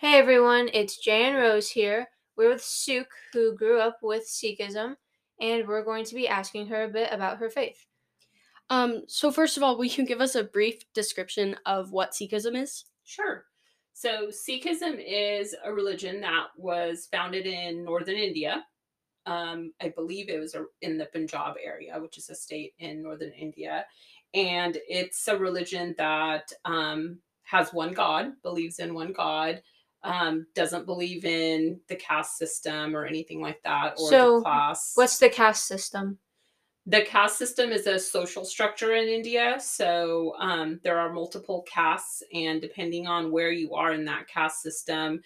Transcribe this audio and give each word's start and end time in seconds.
Hey 0.00 0.14
everyone, 0.14 0.70
it's 0.72 0.96
Jay 0.96 1.24
and 1.24 1.36
Rose 1.36 1.68
here. 1.68 2.08
We're 2.34 2.48
with 2.48 2.62
Sukh, 2.62 3.04
who 3.34 3.54
grew 3.54 3.78
up 3.78 3.98
with 4.00 4.26
Sikhism, 4.26 4.94
and 5.42 5.68
we're 5.68 5.84
going 5.84 6.06
to 6.06 6.14
be 6.14 6.26
asking 6.26 6.68
her 6.68 6.84
a 6.84 6.88
bit 6.88 7.12
about 7.12 7.36
her 7.36 7.50
faith. 7.50 7.84
Um, 8.70 9.02
so 9.08 9.30
first 9.30 9.58
of 9.58 9.62
all, 9.62 9.76
will 9.76 9.84
you 9.84 10.06
give 10.06 10.22
us 10.22 10.36
a 10.36 10.44
brief 10.44 10.90
description 10.94 11.54
of 11.66 11.92
what 11.92 12.12
Sikhism 12.12 12.56
is? 12.56 12.86
Sure. 13.04 13.44
So 13.92 14.28
Sikhism 14.28 15.04
is 15.06 15.54
a 15.62 15.70
religion 15.70 16.22
that 16.22 16.46
was 16.56 17.06
founded 17.12 17.44
in 17.44 17.84
northern 17.84 18.16
India. 18.16 18.64
Um, 19.26 19.70
I 19.82 19.90
believe 19.90 20.30
it 20.30 20.40
was 20.40 20.56
in 20.80 20.96
the 20.96 21.10
Punjab 21.12 21.56
area, 21.62 22.00
which 22.00 22.16
is 22.16 22.30
a 22.30 22.34
state 22.34 22.72
in 22.78 23.02
northern 23.02 23.32
India, 23.32 23.84
and 24.32 24.78
it's 24.88 25.28
a 25.28 25.36
religion 25.36 25.94
that 25.98 26.50
um, 26.64 27.18
has 27.42 27.74
one 27.74 27.92
God, 27.92 28.32
believes 28.42 28.78
in 28.78 28.94
one 28.94 29.12
God, 29.12 29.60
um, 30.02 30.46
doesn't 30.54 30.86
believe 30.86 31.24
in 31.24 31.80
the 31.88 31.96
caste 31.96 32.38
system 32.38 32.96
or 32.96 33.04
anything 33.04 33.40
like 33.40 33.62
that, 33.64 33.94
or 33.98 34.10
So, 34.10 34.36
the 34.36 34.42
class. 34.42 34.92
What's 34.94 35.18
the 35.18 35.28
caste 35.28 35.66
system? 35.66 36.18
The 36.86 37.02
caste 37.02 37.36
system 37.36 37.70
is 37.70 37.86
a 37.86 37.98
social 37.98 38.44
structure 38.44 38.94
in 38.94 39.08
India. 39.08 39.58
So 39.60 40.34
um, 40.38 40.80
there 40.82 40.98
are 40.98 41.12
multiple 41.12 41.64
castes, 41.70 42.22
and 42.32 42.60
depending 42.60 43.06
on 43.06 43.30
where 43.30 43.52
you 43.52 43.74
are 43.74 43.92
in 43.92 44.04
that 44.06 44.26
caste 44.28 44.62
system, 44.62 45.20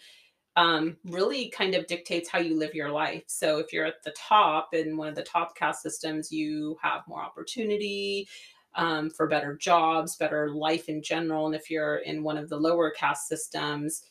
um, 0.57 0.97
really 1.05 1.49
kind 1.51 1.75
of 1.75 1.87
dictates 1.87 2.29
how 2.29 2.39
you 2.39 2.59
live 2.59 2.75
your 2.75 2.91
life. 2.91 3.23
So 3.27 3.59
if 3.59 3.73
you're 3.73 3.87
at 3.87 4.03
the 4.05 4.15
top 4.17 4.75
in 4.75 4.97
one 4.97 5.09
of 5.09 5.15
the 5.15 5.23
top 5.23 5.57
caste 5.57 5.83
systems, 5.83 6.31
you 6.31 6.77
have 6.83 7.03
more 7.09 7.23
opportunity 7.23 8.29
um, 8.75 9.11
for 9.11 9.27
better 9.29 9.57
jobs, 9.57 10.17
better 10.17 10.51
life 10.51 10.89
in 10.89 11.03
general. 11.03 11.47
And 11.47 11.55
if 11.55 11.71
you're 11.71 11.99
in 11.99 12.23
one 12.23 12.37
of 12.37 12.49
the 12.49 12.57
lower 12.57 12.91
caste 12.91 13.29
systems, 13.29 14.03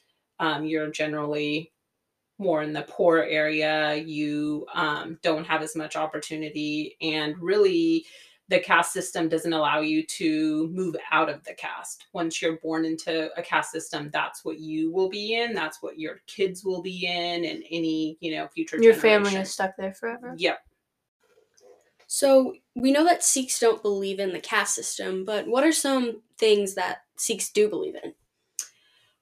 um, 0.43 0.65
you're 0.65 0.91
generally 0.91 1.71
more 2.37 2.63
in 2.63 2.73
the 2.73 2.81
poor 2.89 3.19
area, 3.19 3.95
you 3.95 4.65
um, 4.73 5.17
don't 5.21 5.45
have 5.45 5.61
as 5.61 5.73
much 5.73 5.95
opportunity, 5.95 6.97
and 7.01 7.37
really 7.39 8.05
the 8.49 8.59
caste 8.59 8.91
system 8.91 9.29
doesn't 9.29 9.53
allow 9.53 9.79
you 9.79 10.05
to 10.05 10.67
move 10.73 10.97
out 11.13 11.29
of 11.29 11.41
the 11.45 11.53
caste. 11.53 12.07
Once 12.11 12.41
you're 12.41 12.57
born 12.57 12.83
into 12.83 13.29
a 13.39 13.41
caste 13.41 13.71
system, 13.71 14.09
that's 14.11 14.43
what 14.43 14.59
you 14.59 14.91
will 14.91 15.07
be 15.07 15.35
in, 15.35 15.53
that's 15.53 15.81
what 15.81 15.97
your 15.97 16.19
kids 16.27 16.65
will 16.65 16.81
be 16.81 17.05
in, 17.05 17.45
and 17.45 17.63
any 17.71 18.17
you 18.19 18.35
know 18.35 18.49
future. 18.49 18.81
Your 18.81 18.93
family 18.93 19.35
is 19.35 19.49
stuck 19.49 19.77
there 19.77 19.93
forever. 19.93 20.35
Yep. 20.37 20.59
So 22.07 22.53
we 22.75 22.91
know 22.91 23.05
that 23.05 23.23
Sikhs 23.23 23.59
don't 23.59 23.81
believe 23.81 24.19
in 24.19 24.33
the 24.33 24.39
caste 24.39 24.75
system, 24.75 25.23
but 25.23 25.47
what 25.47 25.63
are 25.63 25.71
some 25.71 26.21
things 26.37 26.75
that 26.75 27.03
Sikhs 27.15 27.49
do 27.49 27.69
believe 27.69 27.95
in? 28.03 28.13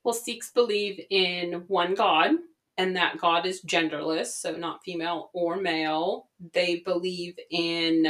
Well, 0.03 0.13
Sikhs 0.13 0.51
believe 0.51 0.99
in 1.09 1.63
one 1.67 1.93
God, 1.93 2.31
and 2.77 2.95
that 2.95 3.19
God 3.19 3.45
is 3.45 3.61
genderless, 3.61 4.27
so 4.27 4.53
not 4.55 4.83
female 4.83 5.29
or 5.33 5.57
male. 5.57 6.29
They 6.53 6.77
believe 6.77 7.37
in 7.51 8.07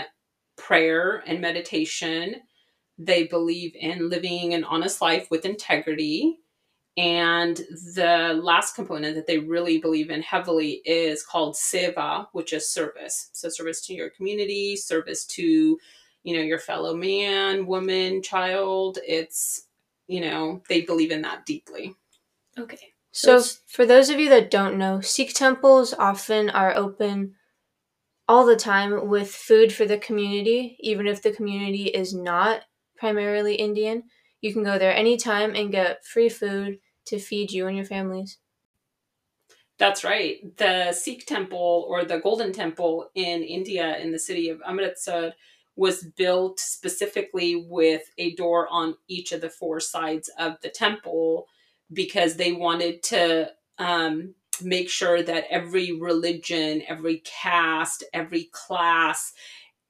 prayer 0.58 1.24
and 1.26 1.42
meditation. 1.42 2.36
They 2.98 3.26
believe 3.26 3.76
in 3.76 4.10
living 4.10 4.54
an 4.54 4.64
honest 4.64 5.02
life 5.02 5.28
with 5.32 5.46
integrity. 5.46 6.38
And 6.96 7.58
the 7.96 8.40
last 8.42 8.76
component 8.76 9.16
that 9.16 9.26
they 9.26 9.40
really 9.40 9.80
believe 9.80 10.10
in 10.10 10.22
heavily 10.22 10.82
is 10.86 11.26
called 11.26 11.56
seva, 11.56 12.28
which 12.34 12.54
is 12.54 12.70
service. 12.70 13.30
So 13.34 13.50
service 13.50 13.86
to 13.88 13.94
your 13.94 14.10
community, 14.12 14.76
service 14.76 15.26
to, 15.28 15.80
you 16.24 16.38
know, 16.38 16.44
your 16.44 16.60
fellow 16.60 16.96
man, 16.96 17.66
woman, 17.66 18.22
child. 18.22 19.00
It's, 19.08 19.68
you 20.12 20.20
know, 20.20 20.62
they 20.68 20.82
believe 20.82 21.12
in 21.12 21.22
that 21.22 21.46
deeply. 21.46 21.96
Okay. 22.60 22.94
So, 23.14 23.36
it's- 23.36 23.62
for 23.68 23.86
those 23.86 24.10
of 24.10 24.20
you 24.20 24.30
that 24.30 24.52
don't 24.52 24.78
know, 24.78 25.00
Sikh 25.00 25.34
temples 25.34 25.94
often 25.94 26.50
are 26.50 26.76
open 26.76 27.36
all 28.28 28.46
the 28.46 28.56
time 28.58 29.08
with 29.08 29.34
food 29.34 29.74
for 29.74 29.86
the 29.86 29.98
community, 29.98 30.78
even 30.82 31.08
if 31.08 31.22
the 31.22 31.32
community 31.32 31.86
is 31.86 32.14
not 32.14 32.64
primarily 32.98 33.56
Indian. 33.56 34.04
You 34.42 34.54
can 34.54 34.64
go 34.64 34.78
there 34.78 34.96
anytime 34.96 35.56
and 35.56 35.72
get 35.72 36.06
free 36.06 36.30
food 36.30 36.80
to 37.06 37.20
feed 37.20 37.52
you 37.52 37.68
and 37.68 37.78
your 37.78 37.86
families. 37.86 38.38
That's 39.78 40.04
right. 40.04 40.56
The 40.58 40.92
Sikh 40.92 41.26
temple 41.26 41.88
or 41.90 42.06
the 42.06 42.20
Golden 42.20 42.52
Temple 42.54 43.10
in 43.16 43.44
India 43.44 43.98
in 43.98 44.12
the 44.12 44.20
city 44.20 44.50
of 44.50 44.62
Amritsar 44.66 45.34
was 45.76 46.04
built 46.04 46.60
specifically 46.60 47.56
with 47.56 48.04
a 48.18 48.36
door 48.36 48.68
on 48.70 48.96
each 49.08 49.32
of 49.32 49.42
the 49.42 49.50
four 49.50 49.80
sides 49.80 50.30
of 50.38 50.56
the 50.62 50.70
temple 50.70 51.48
because 51.94 52.36
they 52.36 52.52
wanted 52.52 53.02
to 53.04 53.50
um, 53.78 54.36
make 54.62 54.90
sure 54.90 55.24
that 55.24 55.46
every 55.50 55.92
religion, 55.92 56.84
every 56.88 57.24
caste, 57.26 58.04
every 58.14 58.50
class, 58.52 59.34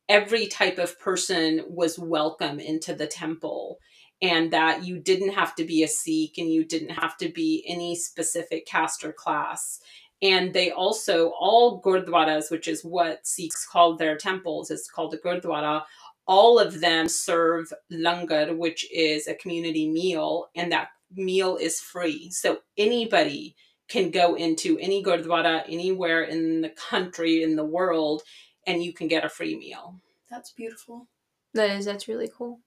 every 0.08 0.48
type 0.48 0.78
of 0.78 1.00
person 1.00 1.64
was 1.68 1.98
welcome 1.98 2.60
into 2.60 2.94
the 2.94 3.08
temple 3.08 3.80
and 4.22 4.52
that 4.52 4.84
you 4.86 5.00
didn't 5.00 5.34
have 5.34 5.56
to 5.56 5.66
be 5.66 5.84
a 5.84 5.88
Sikh 5.88 6.38
and 6.38 6.52
you 6.52 6.64
didn't 6.64 6.92
have 6.92 7.18
to 7.18 7.30
be 7.30 7.64
any 7.68 7.96
specific 7.96 8.66
caste 8.66 9.04
or 9.04 9.12
class. 9.12 9.80
And 10.22 10.54
they 10.54 10.72
also, 10.72 11.30
all 11.40 11.82
gurdwaras, 11.82 12.52
which 12.52 12.68
is 12.68 12.84
what 12.84 13.26
Sikhs 13.26 13.66
call 13.66 13.96
their 13.96 14.18
temples, 14.18 14.70
it's 14.70 14.90
called 14.90 15.14
a 15.14 15.18
gurdwara, 15.18 15.84
all 16.28 16.60
of 16.60 16.80
them 16.80 17.08
serve 17.10 17.74
langar, 17.90 18.56
which 18.56 18.90
is 18.92 19.28
a 19.28 19.34
community 19.34 19.90
meal, 19.90 20.50
and 20.56 20.72
that 20.72 20.90
meal 21.16 21.58
is 21.58 21.80
free. 21.80 22.30
So 22.30 22.60
anybody 22.78 23.56
can 23.90 24.12
go 24.12 24.36
into 24.36 24.78
any 24.80 25.04
gurdwara 25.04 25.64
anywhere 25.68 26.24
in 26.24 26.62
the 26.62 26.70
country, 26.70 27.44
in 27.44 27.56
the 27.56 27.66
world, 27.66 28.22
and 28.68 28.84
you 28.84 28.94
can 28.94 29.08
get 29.08 29.26
a 29.26 29.30
free 29.30 29.58
meal. 29.58 29.96
That's 30.30 30.52
beautiful. 30.52 31.08
That 31.54 31.72
is, 31.72 31.86
that's 31.86 32.08
really 32.08 32.30
cool. 32.34 32.60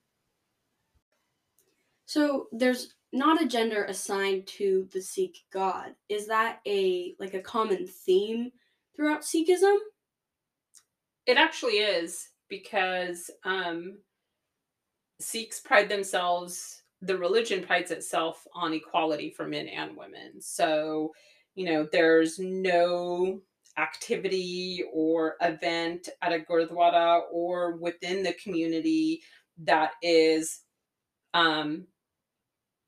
So 2.05 2.47
there's 2.51 2.93
not 3.15 3.41
a 3.41 3.47
gender 3.47 3.85
assigned 3.85 4.45
to 4.45 4.89
the 4.93 5.01
Sikh 5.01 5.37
god. 5.51 5.95
Is 6.09 6.27
that 6.27 6.59
a 6.67 7.15
like 7.17 7.33
a 7.33 7.39
common 7.39 7.87
theme 7.87 8.51
throughout 8.95 9.21
Sikhism? 9.21 9.77
It 11.25 11.37
actually 11.37 11.77
is 11.77 12.27
because 12.49 13.31
um, 13.45 13.99
Sikhs 15.19 15.61
pride 15.61 15.87
themselves, 15.87 16.83
the 17.01 17.17
religion 17.17 17.63
prides 17.63 17.89
itself 17.89 18.45
on 18.53 18.73
equality 18.73 19.29
for 19.29 19.47
men 19.47 19.67
and 19.69 19.95
women. 19.95 20.41
So, 20.41 21.13
you 21.55 21.65
know, 21.65 21.87
there's 21.91 22.37
no 22.37 23.39
activity 23.77 24.83
or 24.93 25.35
event 25.41 26.09
at 26.21 26.33
a 26.33 26.39
Gurdwara 26.39 27.21
or 27.31 27.77
within 27.77 28.23
the 28.23 28.33
community 28.33 29.21
that 29.63 29.91
is 30.01 30.61
um, 31.33 31.87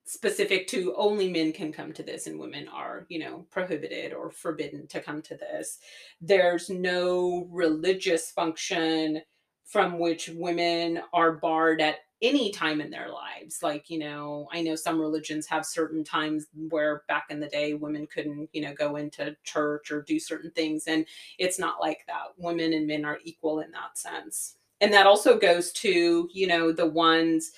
specific 0.08 0.68
to 0.68 0.96
only 0.96 1.30
men 1.30 1.52
can 1.52 1.72
come 1.72 1.92
to 1.92 2.02
this 2.02 2.28
and 2.28 2.40
women 2.40 2.68
are 2.70 3.06
you 3.10 3.20
know 3.20 3.46
prohibited 3.52 4.14
or 4.14 4.32
forbidden 4.32 4.88
to 4.88 5.02
come 5.02 5.22
to 5.24 5.36
this. 5.36 5.80
There's 6.22 6.70
no 6.70 7.48
religious 7.52 8.32
function 8.32 9.22
from 9.66 10.00
which 10.00 10.30
women 10.30 11.02
are 11.14 11.34
barred 11.34 11.82
at 11.82 11.98
any 12.22 12.52
time 12.52 12.80
in 12.80 12.90
their 12.90 13.10
lives. 13.10 13.62
Like 13.62 13.90
you 13.90 14.00
know 14.00 14.48
i 14.54 14.62
know 14.62 14.76
some 14.76 15.00
religions 15.00 15.46
have 15.48 15.66
certain 15.66 16.04
times 16.04 16.48
where 16.70 17.04
back 17.08 17.26
in 17.30 17.40
the 17.40 17.48
day 17.48 17.74
women 17.74 18.08
couldn't 18.08 18.50
you 18.54 18.62
know 18.62 18.74
go 18.74 18.96
into 18.96 19.36
church 19.44 19.92
or 19.92 20.02
do 20.04 20.20
certain 20.20 20.52
things 20.52 20.86
and 20.88 21.06
it's 21.38 21.60
not 21.60 21.82
like 21.82 22.06
that. 22.08 22.28
Women 22.38 22.74
and 22.74 22.88
men 22.88 23.04
are 23.04 23.20
equal 23.24 23.60
in 23.60 23.72
that 23.72 23.98
sense. 23.98 24.56
And 24.80 24.94
that 24.94 25.08
also 25.08 25.38
goes 25.38 25.72
to 25.74 26.30
you 26.32 26.48
know 26.48 26.72
the 26.72 26.88
ones 26.88 27.52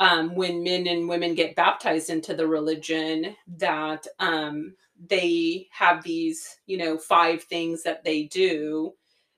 um, 0.00 0.34
when 0.34 0.62
men 0.62 0.86
and 0.86 1.08
women 1.08 1.34
get 1.34 1.56
baptized 1.56 2.10
into 2.10 2.34
the 2.34 2.46
religion 2.46 3.36
that 3.46 4.06
um, 4.18 4.74
they 5.08 5.68
have 5.70 6.02
these 6.02 6.58
you 6.66 6.76
know 6.76 6.98
five 6.98 7.42
things 7.42 7.82
that 7.82 8.04
they 8.04 8.24
do 8.24 8.92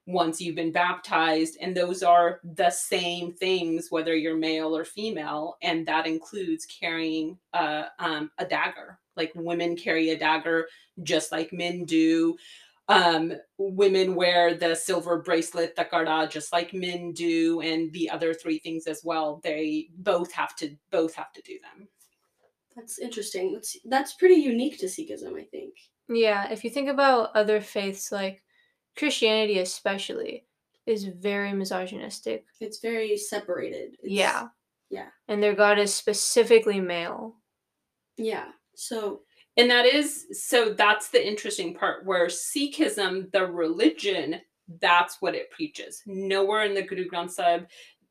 once 0.07 0.41
you've 0.41 0.55
been 0.55 0.73
baptized 0.73 1.57
and 1.61 1.77
those 1.77 2.03
are 2.03 2.41
the 2.45 2.71
same 2.71 3.33
things 3.33 3.89
whether 3.91 4.15
you're 4.15 4.37
male 4.37 4.77
or 4.77 4.85
female 4.85 5.57
and 5.63 5.87
that 5.87 6.07
includes 6.07 6.65
carrying 6.65 7.37
a, 7.55 7.87
um, 7.99 8.31
a 8.39 8.45
dagger. 8.45 8.99
Like 9.17 9.33
women 9.35 9.77
carry 9.77 10.11
a 10.11 10.19
dagger 10.19 10.69
just 11.03 11.33
like 11.33 11.53
men 11.53 11.85
do 11.85 12.37
um, 12.89 13.33
women 13.59 14.15
wear 14.15 14.55
the 14.55 14.75
silver 14.75 15.21
bracelet, 15.21 15.75
the 15.75 15.85
karda, 15.85 16.31
just 16.31 16.53
like 16.53 16.73
men 16.73 17.13
do, 17.13 17.61
and 17.61 17.93
the 17.93 18.09
other 18.11 18.33
three 18.33 18.59
things 18.59 18.87
as 18.87 19.03
well. 19.05 19.41
They 19.43 19.89
both 19.99 20.33
have 20.33 20.55
to 20.57 20.77
both 20.91 21.15
have 21.15 21.33
to 21.33 21.43
do 21.43 21.59
them. 21.61 21.89
That's 22.77 22.99
interesting. 22.99 23.53
That's 23.53 23.77
that's 23.87 24.15
pretty 24.15 24.37
unique 24.37 24.79
to 24.79 24.87
Sikhism, 24.87 25.39
I 25.39 25.45
think. 25.45 25.75
Yeah, 26.09 26.51
if 26.53 26.63
you 26.63 26.71
think 26.71 26.89
about 26.89 27.35
other 27.35 27.61
faiths, 27.61 28.13
like 28.13 28.43
Christianity 28.97 29.59
especially, 29.59 30.47
is 30.87 31.05
very 31.05 31.53
misogynistic. 31.53 32.45
It's 32.61 32.79
very 32.79 33.17
separated. 33.17 33.97
It's, 34.03 34.13
yeah. 34.13 34.49
Yeah. 34.89 35.09
And 35.27 35.43
their 35.43 35.55
god 35.55 35.81
is 35.81 35.93
specifically 35.93 36.81
male. 36.81 37.35
Yeah. 38.17 38.47
So 38.77 39.23
And 39.57 39.71
that 39.71 39.87
is 39.87 40.27
so 40.33 40.75
that's 40.75 41.09
the 41.09 41.27
interesting 41.27 41.75
part 41.75 42.05
where 42.05 42.27
Sikhism, 42.27 43.31
the 43.33 43.47
religion, 43.47 44.41
that's 44.81 45.23
what 45.23 45.35
it 45.35 45.51
preaches. 45.51 46.03
Nowhere 46.07 46.65
in 46.65 46.75
the 46.75 46.83
Guru 46.83 47.09
Granth 47.09 47.31
Sahib, 47.31 47.67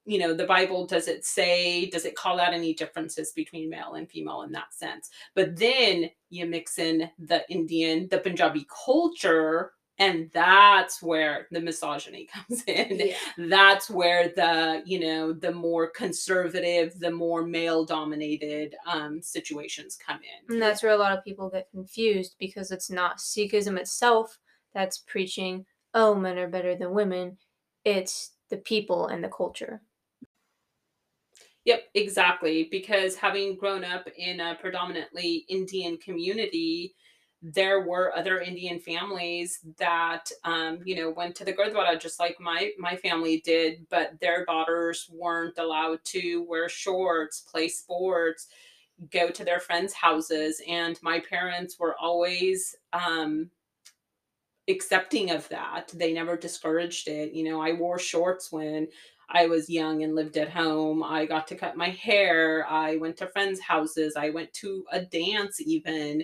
you 0.06 0.19
know, 0.19 0.33
the 0.33 0.45
Bible 0.45 0.86
does 0.86 1.07
it 1.07 1.25
say, 1.25 1.88
does 1.89 2.06
it 2.06 2.15
call 2.15 2.39
out 2.39 2.53
any 2.53 2.74
differences 2.74 3.31
between 3.31 3.69
male 3.69 3.94
and 3.95 4.09
female 4.09 4.44
in 4.44 4.51
that 4.53 4.74
sense? 4.74 5.09
But 5.33 5.57
then 5.57 6.09
you 6.30 6.45
mix 6.45 6.80
in 6.80 7.09
the 7.19 7.44
Indian, 7.50 8.07
the 8.09 8.19
Punjabi 8.19 8.68
culture 8.86 9.71
and 9.97 10.30
that's 10.33 11.01
where 11.01 11.47
the 11.51 11.59
misogyny 11.62 12.27
comes 12.33 12.63
in 12.68 13.00
Yeah. 13.00 13.47
that's 13.50 13.89
where 13.89 14.30
the 14.30 14.81
you 14.86 15.00
know 15.00 15.31
the 15.33 15.51
more 15.51 15.88
conservative 15.89 17.00
the 17.00 17.12
more 17.12 17.44
male 17.45 17.86
dominated 17.86 18.75
um 18.88 19.21
situations 19.21 19.97
come 19.97 20.19
in 20.19 20.53
And 20.53 20.62
that's 20.62 20.83
where 20.83 20.94
a 20.94 20.97
lot 20.97 21.18
of 21.18 21.24
people 21.24 21.50
get 21.50 21.69
confused 21.71 22.36
because 22.39 22.71
it's 22.71 22.89
not 22.89 23.18
Sikhism 23.19 23.77
itself 23.80 24.38
that's 24.74 24.97
preaching, 25.00 25.65
oh, 25.94 26.13
men 26.13 26.38
are 26.38 26.50
better 26.50 26.75
than 26.75 26.92
women. 26.92 27.38
It's 27.86 28.33
the 28.50 28.57
people 28.57 29.07
and 29.07 29.24
the 29.24 29.30
culture. 29.30 29.81
Yep, 31.63 31.83
exactly. 31.95 32.68
Because 32.69 33.15
having 33.15 33.56
grown 33.57 33.83
up 33.83 34.07
in 34.18 34.39
a 34.39 34.56
predominantly 34.56 35.45
Indian 35.50 35.97
community, 35.97 36.94
there 37.53 37.81
were 37.81 38.15
other 38.18 38.39
Indian 38.42 38.80
families 38.80 39.59
that, 39.77 40.31
um, 40.44 40.80
you 40.83 40.95
know, 40.95 41.12
went 41.12 41.36
to 41.36 41.45
the 41.45 41.53
Gurdwara 41.53 42.00
just 42.01 42.19
like 42.19 42.39
my 42.39 42.71
my 42.80 42.95
family 42.95 43.42
did, 43.45 43.86
but 43.89 44.19
their 44.19 44.45
daughters 44.45 45.07
weren't 45.13 45.59
allowed 45.59 46.03
to 46.06 46.44
wear 46.50 46.68
shorts, 46.69 47.42
play 47.42 47.68
sports, 47.68 48.47
go 49.12 49.30
to 49.30 49.45
their 49.45 49.59
friends' 49.59 49.94
houses, 49.94 50.62
and 50.68 51.00
my 51.03 51.19
parents 51.19 51.77
were 51.80 51.95
always 52.00 52.75
um, 52.94 53.51
accepting 54.68 55.31
of 55.31 55.47
that. 55.50 55.92
They 55.94 56.13
never 56.13 56.38
discouraged 56.38 57.07
it. 57.07 57.33
You 57.33 57.44
know, 57.44 57.62
I 57.62 57.74
wore 57.74 58.00
shorts 58.00 58.51
when 58.51 58.88
I 59.30 59.47
was 59.47 59.69
young 59.69 60.03
and 60.03 60.15
lived 60.15 60.38
at 60.38 60.50
home. 60.50 61.03
I 61.03 61.25
got 61.25 61.47
to 61.47 61.56
cut 61.56 61.77
my 61.77 61.89
hair. 61.89 62.65
I 62.68 62.95
went 62.97 63.18
to 63.18 63.27
friends' 63.27 63.59
houses. 63.59 64.15
I 64.15 64.30
went 64.31 64.53
to 64.56 64.86
a 64.92 65.01
dance 65.01 65.62
even. 65.62 66.24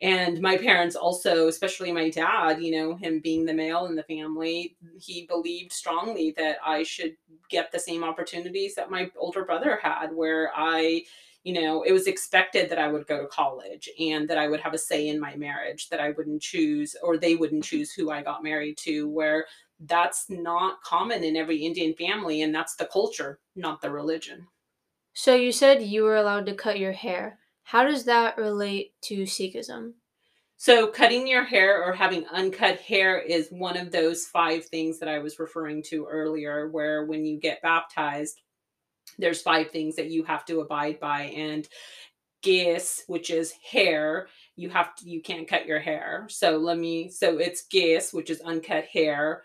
And 0.00 0.40
my 0.40 0.56
parents 0.56 0.94
also, 0.94 1.48
especially 1.48 1.90
my 1.90 2.08
dad, 2.08 2.62
you 2.62 2.70
know, 2.70 2.94
him 2.94 3.18
being 3.18 3.44
the 3.44 3.52
male 3.52 3.86
in 3.86 3.96
the 3.96 4.04
family, 4.04 4.76
he 4.96 5.26
believed 5.26 5.72
strongly 5.72 6.32
that 6.36 6.58
I 6.64 6.84
should 6.84 7.16
get 7.48 7.72
the 7.72 7.80
same 7.80 8.04
opportunities 8.04 8.76
that 8.76 8.92
my 8.92 9.10
older 9.18 9.44
brother 9.44 9.80
had, 9.82 10.12
where 10.14 10.52
I, 10.54 11.02
you 11.42 11.52
know, 11.52 11.82
it 11.82 11.90
was 11.90 12.06
expected 12.06 12.70
that 12.70 12.78
I 12.78 12.86
would 12.86 13.08
go 13.08 13.20
to 13.22 13.26
college 13.26 13.88
and 13.98 14.28
that 14.30 14.38
I 14.38 14.46
would 14.46 14.60
have 14.60 14.74
a 14.74 14.78
say 14.78 15.08
in 15.08 15.18
my 15.18 15.34
marriage, 15.34 15.88
that 15.88 16.00
I 16.00 16.10
wouldn't 16.10 16.42
choose 16.42 16.94
or 17.02 17.16
they 17.16 17.34
wouldn't 17.34 17.64
choose 17.64 17.92
who 17.92 18.12
I 18.12 18.22
got 18.22 18.44
married 18.44 18.76
to, 18.78 19.08
where 19.08 19.46
that's 19.80 20.30
not 20.30 20.80
common 20.82 21.24
in 21.24 21.36
every 21.36 21.56
Indian 21.56 21.94
family. 21.94 22.42
And 22.42 22.54
that's 22.54 22.76
the 22.76 22.86
culture, 22.86 23.40
not 23.56 23.80
the 23.80 23.90
religion. 23.90 24.46
So 25.12 25.34
you 25.34 25.50
said 25.50 25.82
you 25.82 26.04
were 26.04 26.16
allowed 26.16 26.46
to 26.46 26.54
cut 26.54 26.78
your 26.78 26.92
hair. 26.92 27.40
How 27.68 27.84
does 27.84 28.04
that 28.04 28.38
relate 28.38 28.94
to 29.02 29.24
Sikhism? 29.24 29.92
So, 30.56 30.86
cutting 30.86 31.28
your 31.28 31.44
hair 31.44 31.84
or 31.84 31.92
having 31.92 32.26
uncut 32.28 32.80
hair 32.80 33.18
is 33.18 33.50
one 33.50 33.76
of 33.76 33.92
those 33.92 34.24
five 34.24 34.64
things 34.64 34.98
that 34.98 35.08
I 35.10 35.18
was 35.18 35.38
referring 35.38 35.82
to 35.90 36.06
earlier, 36.06 36.70
where 36.70 37.04
when 37.04 37.26
you 37.26 37.38
get 37.38 37.60
baptized, 37.60 38.40
there's 39.18 39.42
five 39.42 39.70
things 39.70 39.96
that 39.96 40.08
you 40.08 40.24
have 40.24 40.46
to 40.46 40.60
abide 40.60 40.98
by. 40.98 41.24
And 41.24 41.68
kesh, 42.42 43.02
which 43.06 43.28
is 43.28 43.52
hair, 43.70 44.28
you 44.56 44.70
have 44.70 44.94
to, 44.96 45.06
you 45.06 45.20
can't 45.20 45.46
cut 45.46 45.66
your 45.66 45.78
hair. 45.78 46.24
So, 46.30 46.56
let 46.56 46.78
me, 46.78 47.10
so 47.10 47.36
it's 47.36 47.66
kesh, 47.70 48.14
which 48.14 48.30
is 48.30 48.40
uncut 48.40 48.86
hair, 48.86 49.42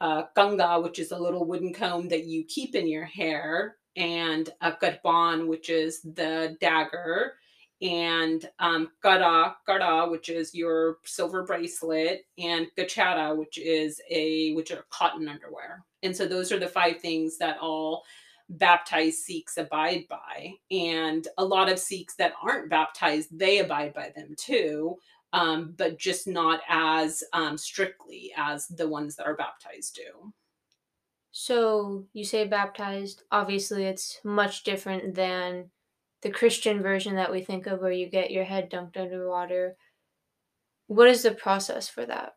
uh, 0.00 0.22
kanga, 0.34 0.80
which 0.80 0.98
is 0.98 1.12
a 1.12 1.18
little 1.18 1.44
wooden 1.44 1.74
comb 1.74 2.08
that 2.08 2.24
you 2.24 2.42
keep 2.48 2.74
in 2.74 2.88
your 2.88 3.04
hair, 3.04 3.76
and 3.96 4.48
a 4.62 4.72
kirpan, 4.72 5.46
which 5.46 5.68
is 5.68 6.00
the 6.00 6.56
dagger 6.58 7.34
and 7.82 8.48
um, 8.58 8.90
gada, 9.02 9.56
gada, 9.66 10.10
which 10.10 10.28
is 10.28 10.54
your 10.54 10.98
silver 11.04 11.42
bracelet, 11.44 12.24
and 12.38 12.68
gachata, 12.76 13.36
which 13.36 13.58
is 13.58 14.00
a 14.10 14.54
which 14.54 14.70
are 14.70 14.84
cotton 14.90 15.28
underwear. 15.28 15.84
And 16.02 16.16
so 16.16 16.26
those 16.26 16.52
are 16.52 16.58
the 16.58 16.66
five 16.66 17.00
things 17.00 17.38
that 17.38 17.58
all 17.60 18.04
baptized 18.48 19.18
Sikhs 19.18 19.58
abide 19.58 20.06
by. 20.08 20.52
And 20.70 21.26
a 21.38 21.44
lot 21.44 21.68
of 21.68 21.78
Sikhs 21.78 22.14
that 22.16 22.32
aren't 22.42 22.70
baptized, 22.70 23.36
they 23.36 23.58
abide 23.58 23.92
by 23.92 24.12
them 24.14 24.34
too, 24.38 24.96
um, 25.32 25.74
but 25.76 25.98
just 25.98 26.26
not 26.26 26.60
as 26.68 27.22
um, 27.32 27.58
strictly 27.58 28.32
as 28.36 28.68
the 28.68 28.88
ones 28.88 29.16
that 29.16 29.26
are 29.26 29.36
baptized 29.36 29.96
do. 29.96 30.32
So 31.32 32.06
you 32.14 32.24
say 32.24 32.46
baptized. 32.46 33.24
Obviously, 33.30 33.84
it's 33.84 34.20
much 34.24 34.64
different 34.64 35.14
than 35.14 35.70
the 36.22 36.30
Christian 36.30 36.82
version 36.82 37.16
that 37.16 37.30
we 37.30 37.42
think 37.42 37.66
of 37.66 37.80
where 37.80 37.92
you 37.92 38.08
get 38.08 38.30
your 38.30 38.44
head 38.44 38.70
dunked 38.70 38.96
underwater. 38.96 39.76
What 40.86 41.08
is 41.08 41.22
the 41.22 41.32
process 41.32 41.88
for 41.88 42.06
that? 42.06 42.34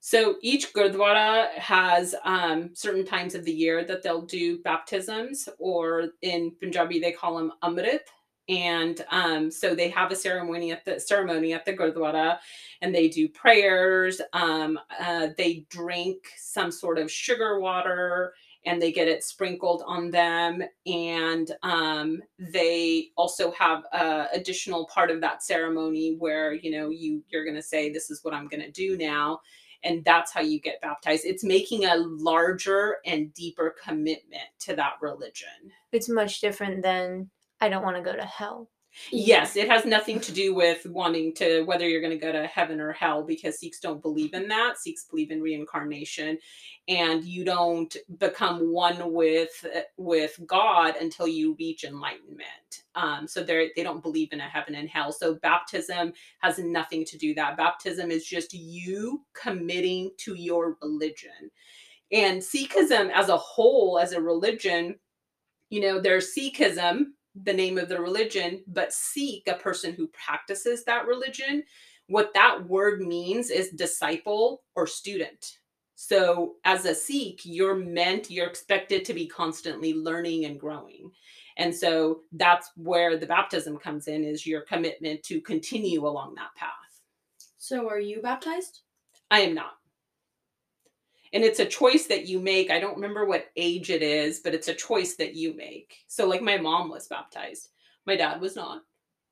So 0.00 0.36
each 0.42 0.74
Gurdwara 0.74 1.50
has 1.52 2.14
um, 2.24 2.70
certain 2.74 3.06
times 3.06 3.34
of 3.34 3.44
the 3.44 3.52
year 3.52 3.84
that 3.84 4.02
they'll 4.02 4.26
do 4.26 4.58
baptisms, 4.58 5.48
or 5.58 6.08
in 6.20 6.52
Punjabi 6.60 7.00
they 7.00 7.12
call 7.12 7.38
them 7.38 7.52
Amrit. 7.62 8.00
And 8.46 9.02
um, 9.10 9.50
so 9.50 9.74
they 9.74 9.88
have 9.88 10.12
a 10.12 10.16
ceremony 10.16 10.72
at 10.72 10.84
the 10.84 11.00
ceremony 11.00 11.54
at 11.54 11.64
the 11.64 11.72
Gurdwara, 11.72 12.38
and 12.82 12.94
they 12.94 13.08
do 13.08 13.30
prayers. 13.30 14.20
Um, 14.34 14.78
uh, 15.00 15.28
they 15.38 15.64
drink 15.70 16.18
some 16.36 16.70
sort 16.70 16.98
of 16.98 17.10
sugar 17.10 17.58
water, 17.58 18.34
and 18.66 18.80
they 18.80 18.92
get 18.92 19.08
it 19.08 19.24
sprinkled 19.24 19.82
on 19.86 20.10
them. 20.10 20.62
And 20.86 21.50
um, 21.62 22.22
they 22.38 23.08
also 23.16 23.50
have 23.52 23.84
a 23.92 24.26
additional 24.32 24.86
part 24.86 25.10
of 25.10 25.20
that 25.20 25.42
ceremony 25.42 26.16
where 26.18 26.54
you 26.54 26.70
know 26.70 26.90
you 26.90 27.22
you're 27.28 27.44
going 27.44 27.56
to 27.56 27.62
say, 27.62 27.90
"This 27.92 28.10
is 28.10 28.22
what 28.22 28.34
I'm 28.34 28.48
going 28.48 28.62
to 28.62 28.70
do 28.70 28.96
now." 28.96 29.40
and 29.84 30.04
that's 30.04 30.32
how 30.32 30.40
you 30.40 30.58
get 30.58 30.80
baptized. 30.80 31.24
It's 31.24 31.44
making 31.44 31.84
a 31.84 31.96
larger 31.96 32.96
and 33.04 33.32
deeper 33.34 33.74
commitment 33.84 34.48
to 34.60 34.74
that 34.76 34.94
religion. 35.00 35.48
It's 35.92 36.08
much 36.08 36.40
different 36.40 36.82
than 36.82 37.30
I 37.60 37.68
don't 37.68 37.84
want 37.84 37.96
to 37.96 38.02
go 38.02 38.16
to 38.16 38.24
hell. 38.24 38.70
Yes, 39.10 39.56
it 39.56 39.68
has 39.68 39.84
nothing 39.84 40.20
to 40.20 40.32
do 40.32 40.54
with 40.54 40.86
wanting 40.86 41.34
to 41.34 41.62
whether 41.62 41.88
you're 41.88 42.00
going 42.00 42.18
to 42.18 42.26
go 42.26 42.32
to 42.32 42.46
heaven 42.46 42.80
or 42.80 42.92
hell 42.92 43.22
because 43.22 43.58
Sikhs 43.58 43.80
don't 43.80 44.02
believe 44.02 44.34
in 44.34 44.48
that. 44.48 44.78
Sikhs 44.78 45.04
believe 45.04 45.30
in 45.30 45.42
reincarnation 45.42 46.38
and 46.88 47.24
you 47.24 47.44
don't 47.44 47.96
become 48.18 48.72
one 48.72 49.12
with 49.12 49.66
with 49.96 50.38
God 50.46 50.94
until 51.00 51.26
you 51.26 51.56
reach 51.58 51.84
enlightenment. 51.84 52.84
Um, 52.94 53.26
so 53.26 53.42
they 53.42 53.70
they 53.76 53.82
don't 53.82 54.02
believe 54.02 54.32
in 54.32 54.40
a 54.40 54.48
heaven 54.48 54.74
and 54.74 54.88
hell. 54.88 55.12
So 55.12 55.36
baptism 55.36 56.12
has 56.40 56.58
nothing 56.58 57.04
to 57.06 57.18
do 57.18 57.34
that. 57.34 57.56
Baptism 57.56 58.10
is 58.10 58.24
just 58.24 58.52
you 58.52 59.24
committing 59.34 60.10
to 60.18 60.34
your 60.34 60.76
religion. 60.82 61.50
And 62.12 62.40
Sikhism 62.40 63.10
as 63.12 63.28
a 63.28 63.36
whole, 63.36 63.98
as 63.98 64.12
a 64.12 64.20
religion, 64.20 64.96
you 65.70 65.80
know, 65.80 66.00
there's 66.00 66.34
Sikhism, 66.34 67.06
the 67.34 67.52
name 67.52 67.78
of 67.78 67.88
the 67.88 68.00
religion, 68.00 68.62
but 68.66 68.92
Sikh 68.92 69.46
a 69.48 69.54
person 69.54 69.92
who 69.92 70.08
practices 70.08 70.84
that 70.84 71.06
religion, 71.06 71.64
what 72.06 72.34
that 72.34 72.66
word 72.66 73.00
means 73.00 73.50
is 73.50 73.70
disciple 73.70 74.62
or 74.76 74.86
student. 74.86 75.58
So, 75.96 76.54
as 76.64 76.84
a 76.84 76.94
Sikh, 76.94 77.40
you're 77.44 77.76
meant, 77.76 78.30
you're 78.30 78.48
expected 78.48 79.04
to 79.04 79.14
be 79.14 79.26
constantly 79.26 79.94
learning 79.94 80.44
and 80.44 80.58
growing. 80.58 81.10
And 81.56 81.74
so 81.74 82.22
that's 82.32 82.70
where 82.76 83.16
the 83.16 83.26
baptism 83.26 83.78
comes 83.78 84.08
in 84.08 84.24
is 84.24 84.46
your 84.46 84.62
commitment 84.62 85.22
to 85.24 85.40
continue 85.40 86.06
along 86.06 86.34
that 86.34 86.54
path. 86.56 86.70
So, 87.58 87.88
are 87.88 88.00
you 88.00 88.20
baptized? 88.20 88.80
I 89.30 89.40
am 89.40 89.54
not. 89.54 89.74
And 91.34 91.42
it's 91.42 91.58
a 91.58 91.66
choice 91.66 92.06
that 92.06 92.26
you 92.26 92.38
make. 92.38 92.70
I 92.70 92.78
don't 92.78 92.94
remember 92.94 93.26
what 93.26 93.50
age 93.56 93.90
it 93.90 94.02
is, 94.02 94.38
but 94.38 94.54
it's 94.54 94.68
a 94.68 94.74
choice 94.74 95.16
that 95.16 95.34
you 95.34 95.54
make. 95.54 95.96
So, 96.06 96.28
like, 96.28 96.42
my 96.42 96.56
mom 96.56 96.88
was 96.88 97.08
baptized, 97.08 97.68
my 98.06 98.16
dad 98.16 98.40
was 98.40 98.56
not. 98.56 98.82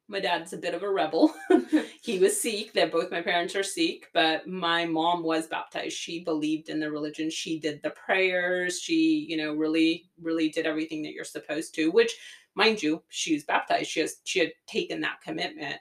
My 0.08 0.18
dad's 0.20 0.52
a 0.52 0.58
bit 0.58 0.74
of 0.74 0.82
a 0.82 0.90
rebel. 0.90 1.32
he 2.02 2.18
was 2.18 2.38
Sikh. 2.38 2.72
That 2.74 2.90
both 2.90 3.12
my 3.12 3.22
parents 3.22 3.54
are 3.54 3.62
Sikh, 3.62 4.08
but 4.12 4.46
my 4.48 4.84
mom 4.84 5.22
was 5.22 5.46
baptized. 5.46 5.96
She 5.96 6.24
believed 6.24 6.68
in 6.68 6.80
the 6.80 6.90
religion. 6.90 7.30
She 7.30 7.58
did 7.60 7.80
the 7.82 7.90
prayers. 7.90 8.80
She, 8.80 9.24
you 9.28 9.36
know, 9.36 9.54
really, 9.54 10.10
really 10.20 10.50
did 10.50 10.66
everything 10.66 11.02
that 11.02 11.12
you're 11.12 11.24
supposed 11.24 11.74
to. 11.76 11.90
Which, 11.90 12.14
mind 12.56 12.82
you, 12.82 13.02
she 13.08 13.32
was 13.32 13.44
baptized. 13.44 13.88
She 13.90 14.00
has 14.00 14.16
she 14.24 14.40
had 14.40 14.52
taken 14.66 15.00
that 15.02 15.22
commitment. 15.22 15.76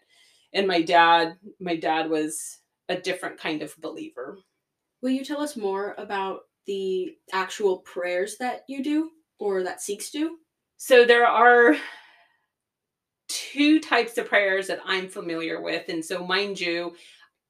And 0.54 0.68
my 0.68 0.82
dad, 0.82 1.36
my 1.60 1.76
dad 1.76 2.10
was 2.10 2.60
a 2.90 2.96
different 2.96 3.40
kind 3.40 3.64
of 3.64 3.76
believer. 3.82 4.38
Will 5.02 5.10
you 5.10 5.26
tell 5.26 5.42
us 5.42 5.58
more 5.58 5.96
about 5.98 6.42
the 6.68 7.16
actual 7.34 7.80
prayers 7.80 8.38
that 8.40 8.62
you 8.68 8.84
do 8.84 9.10
or 9.40 9.64
that 9.64 9.82
Sikhs 9.82 10.12
do? 10.12 10.38
So 10.78 11.06
there 11.06 11.28
are 11.28 11.76
two 13.28 13.80
types 13.80 14.18
of 14.18 14.28
prayers 14.28 14.68
that 14.68 14.80
I'm 14.86 15.08
familiar 15.08 15.62
with. 15.62 15.90
And 15.90 16.04
so, 16.04 16.26
mind 16.26 16.60
you, 16.60 16.96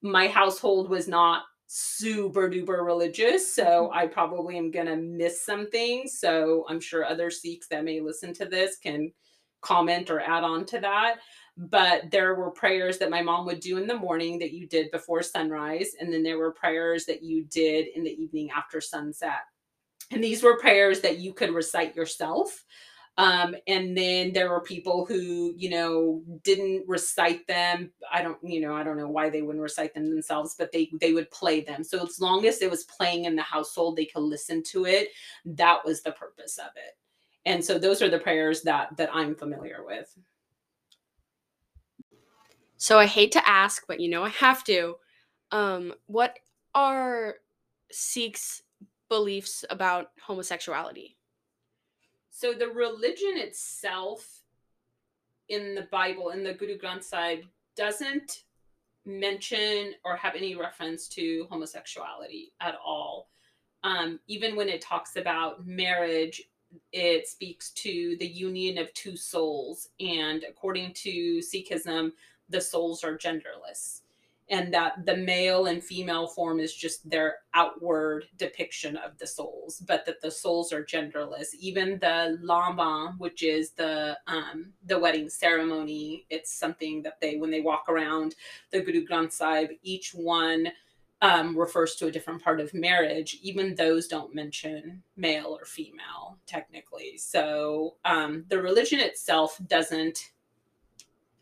my 0.01 0.27
household 0.27 0.89
was 0.89 1.07
not 1.07 1.43
super 1.67 2.49
duper 2.49 2.85
religious. 2.85 3.53
So, 3.53 3.63
Mm-hmm. 3.63 3.97
I 3.97 4.07
probably 4.07 4.57
am 4.57 4.71
going 4.71 4.87
to 4.87 4.95
miss 4.95 5.45
something. 5.45 6.07
So, 6.07 6.65
I'm 6.69 6.79
sure 6.79 7.05
other 7.05 7.29
Sikhs 7.29 7.67
that 7.69 7.83
may 7.83 7.99
listen 7.99 8.33
to 8.35 8.45
this 8.45 8.77
can 8.77 9.11
comment 9.61 10.09
or 10.09 10.19
add 10.19 10.43
on 10.43 10.65
to 10.65 10.79
that. 10.79 11.17
But 11.69 12.09
there 12.09 12.33
were 12.33 12.49
prayers 12.49 12.97
that 12.97 13.11
my 13.11 13.21
mom 13.21 13.45
would 13.45 13.59
do 13.59 13.77
in 13.77 13.85
the 13.85 13.95
morning 13.95 14.39
that 14.39 14.51
you 14.51 14.67
did 14.67 14.89
before 14.89 15.21
sunrise. 15.21 15.91
And 15.99 16.11
then 16.11 16.23
there 16.23 16.39
were 16.39 16.51
prayers 16.51 17.05
that 17.05 17.21
you 17.21 17.43
did 17.43 17.87
in 17.95 18.03
the 18.03 18.09
evening 18.09 18.49
after 18.49 18.81
sunset. 18.81 19.41
And 20.09 20.23
these 20.23 20.41
were 20.41 20.57
prayers 20.57 21.01
that 21.01 21.19
you 21.19 21.33
could 21.33 21.51
recite 21.51 21.95
yourself. 21.95 22.65
Um, 23.17 23.55
and 23.67 23.95
then 23.95 24.33
there 24.33 24.49
were 24.49 24.61
people 24.61 25.05
who, 25.05 25.53
you 25.55 25.69
know, 25.69 26.23
didn't 26.43 26.85
recite 26.87 27.45
them. 27.45 27.91
I 28.11 28.23
don't, 28.23 28.37
you 28.41 28.61
know, 28.61 28.73
I 28.73 28.83
don't 28.83 28.97
know 28.97 29.09
why 29.09 29.29
they 29.29 29.43
wouldn't 29.43 29.61
recite 29.61 29.93
them 29.93 30.09
themselves, 30.09 30.55
but 30.57 30.71
they 30.71 30.89
they 30.99 31.13
would 31.13 31.29
play 31.29 31.61
them. 31.61 31.83
So 31.83 32.03
as 32.03 32.19
long 32.19 32.45
as 32.45 32.61
it 32.61 32.71
was 32.71 32.85
playing 32.85 33.25
in 33.25 33.35
the 33.35 33.43
household, 33.43 33.97
they 33.97 34.05
could 34.05 34.23
listen 34.23 34.63
to 34.71 34.85
it. 34.85 35.09
That 35.45 35.85
was 35.85 36.01
the 36.01 36.13
purpose 36.13 36.57
of 36.57 36.71
it. 36.75 36.95
And 37.45 37.63
so 37.63 37.77
those 37.77 38.01
are 38.01 38.09
the 38.09 38.19
prayers 38.19 38.61
that 38.63 38.95
that 38.97 39.09
I'm 39.13 39.35
familiar 39.35 39.83
with. 39.85 40.11
So 42.81 42.97
I 42.97 43.05
hate 43.05 43.31
to 43.33 43.47
ask, 43.47 43.85
but 43.87 43.99
you 43.99 44.09
know 44.09 44.23
I 44.23 44.29
have 44.29 44.63
to. 44.63 44.95
Um, 45.51 45.93
what 46.07 46.39
are 46.73 47.35
Sikhs' 47.91 48.63
beliefs 49.07 49.63
about 49.69 50.09
homosexuality? 50.19 51.15
So 52.31 52.53
the 52.53 52.69
religion 52.69 53.33
itself 53.35 54.41
in 55.47 55.75
the 55.75 55.87
Bible, 55.91 56.31
in 56.31 56.43
the 56.43 56.55
Guru 56.55 56.79
Granth 56.79 57.03
Sahib, 57.03 57.41
doesn't 57.77 58.45
mention 59.05 59.93
or 60.03 60.15
have 60.15 60.33
any 60.33 60.55
reference 60.55 61.07
to 61.09 61.45
homosexuality 61.51 62.51
at 62.61 62.79
all. 62.83 63.29
Um, 63.83 64.19
even 64.25 64.55
when 64.55 64.69
it 64.69 64.81
talks 64.81 65.17
about 65.17 65.67
marriage, 65.67 66.41
it 66.91 67.27
speaks 67.27 67.69
to 67.73 68.17
the 68.17 68.27
union 68.27 68.79
of 68.79 68.91
two 68.95 69.15
souls. 69.15 69.89
And 69.99 70.43
according 70.49 70.93
to 70.95 71.41
Sikhism, 71.41 72.13
the 72.51 72.61
souls 72.61 73.03
are 73.03 73.17
genderless. 73.17 74.01
And 74.49 74.73
that 74.73 75.05
the 75.05 75.15
male 75.15 75.67
and 75.67 75.81
female 75.81 76.27
form 76.27 76.59
is 76.59 76.73
just 76.75 77.09
their 77.09 77.35
outward 77.53 78.25
depiction 78.37 78.97
of 78.97 79.17
the 79.17 79.25
souls, 79.25 79.81
but 79.87 80.05
that 80.05 80.19
the 80.21 80.29
souls 80.29 80.73
are 80.73 80.83
genderless. 80.83 81.53
Even 81.57 81.99
the 81.99 82.37
lamba, 82.43 83.17
which 83.17 83.43
is 83.43 83.71
the 83.71 84.17
um, 84.27 84.73
the 84.85 84.99
wedding 84.99 85.29
ceremony, 85.29 86.25
it's 86.29 86.51
something 86.51 87.01
that 87.03 87.21
they 87.21 87.37
when 87.37 87.49
they 87.49 87.61
walk 87.61 87.85
around 87.87 88.35
the 88.71 88.81
Guru 88.81 89.05
Granth 89.05 89.31
Sahib, 89.31 89.69
each 89.83 90.11
one 90.13 90.67
um, 91.21 91.55
refers 91.57 91.95
to 91.95 92.07
a 92.07 92.11
different 92.11 92.43
part 92.43 92.59
of 92.59 92.73
marriage. 92.73 93.37
Even 93.41 93.75
those 93.75 94.07
don't 94.07 94.35
mention 94.35 95.03
male 95.15 95.57
or 95.59 95.65
female 95.65 96.39
technically. 96.47 97.17
So 97.17 97.95
um, 98.03 98.45
the 98.49 98.61
religion 98.61 98.99
itself 98.99 99.57
doesn't 99.67 100.31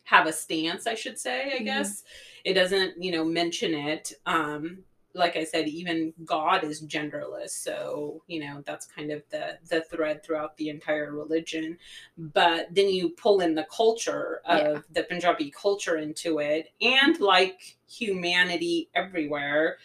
have 0.09 0.27
a 0.27 0.33
stance, 0.33 0.87
I 0.87 0.95
should 0.95 1.19
say. 1.19 1.53
I 1.55 1.59
Mhm. 1.59 1.65
guess 1.65 2.03
it 2.43 2.53
doesn't, 2.53 3.01
you 3.03 3.11
know, 3.11 3.23
mention 3.23 3.73
it. 3.73 4.13
Um, 4.25 4.83
like 5.13 5.35
I 5.35 5.43
said, 5.43 5.67
even 5.67 6.13
God 6.23 6.63
is 6.63 6.83
genderless, 6.85 7.49
so 7.49 8.21
you 8.27 8.39
know 8.41 8.61
that's 8.65 8.85
kind 8.85 9.11
of 9.11 9.23
the 9.31 9.57
the 9.67 9.81
thread 9.81 10.23
throughout 10.23 10.55
the 10.57 10.69
entire 10.69 11.11
religion. 11.13 11.77
But 12.17 12.67
then 12.75 12.89
you 12.89 13.09
pull 13.09 13.41
in 13.41 13.55
the 13.55 13.67
culture 13.75 14.41
of 14.45 14.59
Yeah. 14.59 14.81
the 14.91 15.03
Punjabi 15.03 15.51
culture 15.51 15.97
into 15.97 16.39
it, 16.39 16.71
and 16.81 17.19
like 17.19 17.77
humanity 17.87 18.89
everywhere, 18.93 19.79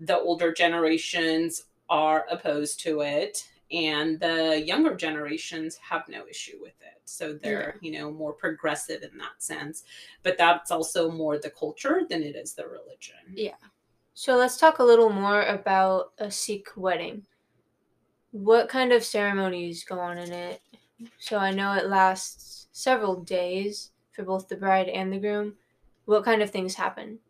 the 0.00 0.18
older 0.18 0.52
generations 0.52 1.64
are 1.90 2.26
opposed 2.30 2.80
to 2.80 3.00
it, 3.00 3.48
and 3.70 4.18
the 4.20 4.62
younger 4.64 4.94
generations 4.94 5.76
have 5.76 6.08
no 6.08 6.26
issue 6.28 6.58
with 6.60 6.74
it. 6.80 7.00
So 7.04 7.32
they're 7.32 7.76
you 7.80 7.92
know 7.92 8.10
more 8.10 8.32
progressive 8.32 9.02
in 9.02 9.16
that 9.18 9.42
sense, 9.42 9.84
but 10.22 10.38
that's 10.38 10.70
also 10.70 11.10
more 11.10 11.38
the 11.38 11.50
culture 11.50 12.02
than 12.08 12.22
it 12.22 12.36
is 12.36 12.54
the 12.54 12.66
religion. 12.66 13.16
Yeah. 13.32 13.54
So 14.14 14.36
let's 14.36 14.56
talk 14.56 14.78
a 14.78 14.84
little 14.84 15.10
more 15.10 15.42
about 15.42 16.12
a 16.18 16.30
Sikh 16.30 16.68
wedding. 16.76 17.22
What 18.32 18.68
kind 18.68 18.92
of 18.92 19.04
ceremonies 19.04 19.84
go 19.84 20.00
on 20.00 20.18
in 20.18 20.32
it? 20.32 20.60
So 21.18 21.38
I 21.38 21.52
know 21.52 21.72
it 21.74 21.86
lasts 21.86 22.66
several 22.72 23.22
days 23.22 23.92
for 24.12 24.24
both 24.24 24.48
the 24.48 24.56
bride 24.56 24.88
and 24.88 25.12
the 25.12 25.18
groom. 25.18 25.54
What 26.04 26.24
kind 26.24 26.42
of 26.42 26.50
things 26.50 26.74
happen? 26.74 27.20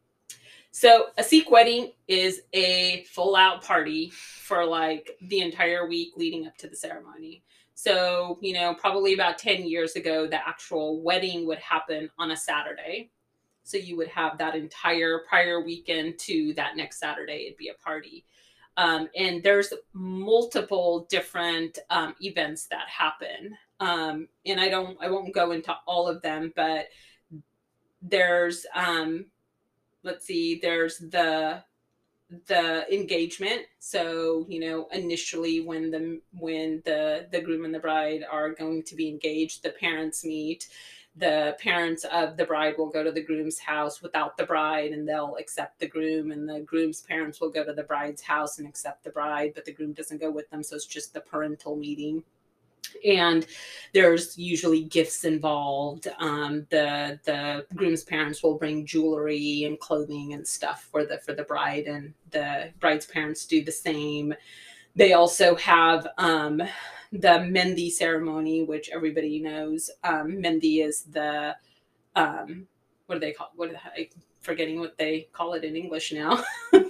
So 0.79 1.07
a 1.19 1.25
Sikh 1.25 1.51
wedding 1.51 1.91
is 2.07 2.43
a 2.53 3.03
full 3.11 3.35
out 3.35 3.65
party 3.65 4.11
for 4.11 4.65
like 4.65 5.11
the 5.21 5.41
entire 5.41 5.89
week 5.89 6.13
leading 6.17 6.47
up 6.47 6.57
to 6.59 6.69
the 6.69 6.77
ceremony. 6.77 7.43
So, 7.75 8.39
you 8.41 8.53
know, 8.53 8.75
probably 8.75 9.13
about 9.13 9.39
10 9.39 9.67
years 9.67 9.97
ago, 9.97 10.29
the 10.29 10.37
actual 10.37 11.03
wedding 11.03 11.49
would 11.49 11.59
happen 11.59 12.09
on 12.17 12.31
a 12.31 12.37
Saturday. 12.37 13.11
So 13.65 13.77
you 13.77 13.97
would 13.97 14.07
have 14.07 14.39
that 14.39 14.55
entire 14.55 15.25
prior 15.29 15.61
weekend 15.65 16.17
to 16.21 16.55
that 16.55 16.77
next 16.77 17.01
Saturday, 17.01 17.47
it'd 17.47 17.59
be 17.59 17.71
a 17.71 17.85
party. 17.85 18.25
Um, 18.77 19.09
and 19.17 19.43
there's 19.43 19.75
multiple 19.95 21.09
different 21.11 21.81
um, 21.91 22.15
events 22.21 22.67
that 22.67 22.89
happen. 22.89 23.59
Um, 23.81 24.29
and 24.47 24.61
I 24.61 24.69
don't, 24.69 24.97
I 25.03 25.11
won't 25.11 25.35
go 25.35 25.51
into 25.51 25.75
all 25.89 26.07
of 26.07 26.23
them, 26.23 26.53
but 26.55 26.87
there's, 28.01 28.65
um, 28.77 29.27
let's 30.02 30.26
see, 30.26 30.59
there's 30.61 30.99
the 30.99 31.62
the 32.47 32.93
engagement. 32.95 33.62
So 33.78 34.47
you 34.49 34.61
know 34.61 34.88
initially 34.93 35.61
when 35.61 35.90
the 35.90 36.21
when 36.33 36.83
the 36.85 37.26
the 37.31 37.40
groom 37.40 37.64
and 37.64 37.75
the 37.75 37.78
bride 37.78 38.25
are 38.31 38.50
going 38.50 38.83
to 38.85 38.95
be 38.95 39.09
engaged 39.09 39.62
the 39.62 39.71
parents 39.71 40.25
meet. 40.25 40.69
The 41.17 41.57
parents 41.59 42.05
of 42.05 42.37
the 42.37 42.45
bride 42.45 42.75
will 42.78 42.90
go 42.90 43.02
to 43.02 43.11
the 43.11 43.25
groom's 43.25 43.59
house 43.59 44.00
without 44.00 44.37
the 44.37 44.47
bride 44.47 44.93
and 44.93 45.09
they'll 45.09 45.35
accept 45.40 45.81
the 45.81 45.88
groom 45.88 46.31
and 46.31 46.49
the 46.49 46.61
groom's 46.61 47.00
parents 47.00 47.40
will 47.40 47.50
go 47.50 47.64
to 47.64 47.73
the 47.73 47.83
bride's 47.83 48.23
house 48.23 48.59
and 48.59 48.69
accept 48.69 49.02
the 49.02 49.11
bride 49.11 49.50
but 49.52 49.64
the 49.64 49.73
groom 49.73 49.93
doesn't 49.93 50.21
go 50.21 50.31
with 50.31 50.49
them 50.50 50.62
so 50.62 50.76
it's 50.76 50.87
just 50.87 51.12
the 51.14 51.21
parental 51.21 51.75
meeting 51.75 52.23
and 53.07 53.47
there's 53.95 54.37
usually 54.37 54.85
gifts 54.85 55.25
involved. 55.25 56.09
Um, 56.18 56.66
the 56.71 57.18
the 57.25 57.66
groom's 57.75 58.04
parents 58.04 58.42
will 58.42 58.59
bring 58.59 58.87
jewelry 58.87 59.64
and 59.64 59.78
clothing 59.78 60.35
and 60.35 60.47
stuff 60.47 60.88
for 60.90 61.04
the 61.04 61.18
for 61.18 61.33
the 61.33 61.45
bride 61.45 61.87
and 61.87 62.14
the 62.30 62.73
bride's 62.80 63.07
parents 63.07 63.47
do 63.47 63.64
the 63.64 63.73
same. 63.73 64.35
They 64.95 65.12
also 65.12 65.54
have 65.57 66.09
um, 66.18 66.62
the 67.12 67.28
mehndi 67.28 67.90
ceremony 67.90 68.64
which 68.64 68.90
everybody 68.90 69.40
knows. 69.40 69.90
Um, 70.04 70.42
mehndi 70.42 70.85
is 70.85 71.02
the 71.02 71.57
um, 72.16 72.66
what 73.09 73.16
do 73.16 73.21
they 73.21 73.33
call 73.33 73.50
what 73.57 73.71
i'm 73.97 74.07
forgetting 74.40 74.78
what 74.78 74.97
they 74.97 75.28
call 75.33 75.54
it 75.54 75.64
in 75.64 75.75
english 75.75 76.12
now 76.12 76.42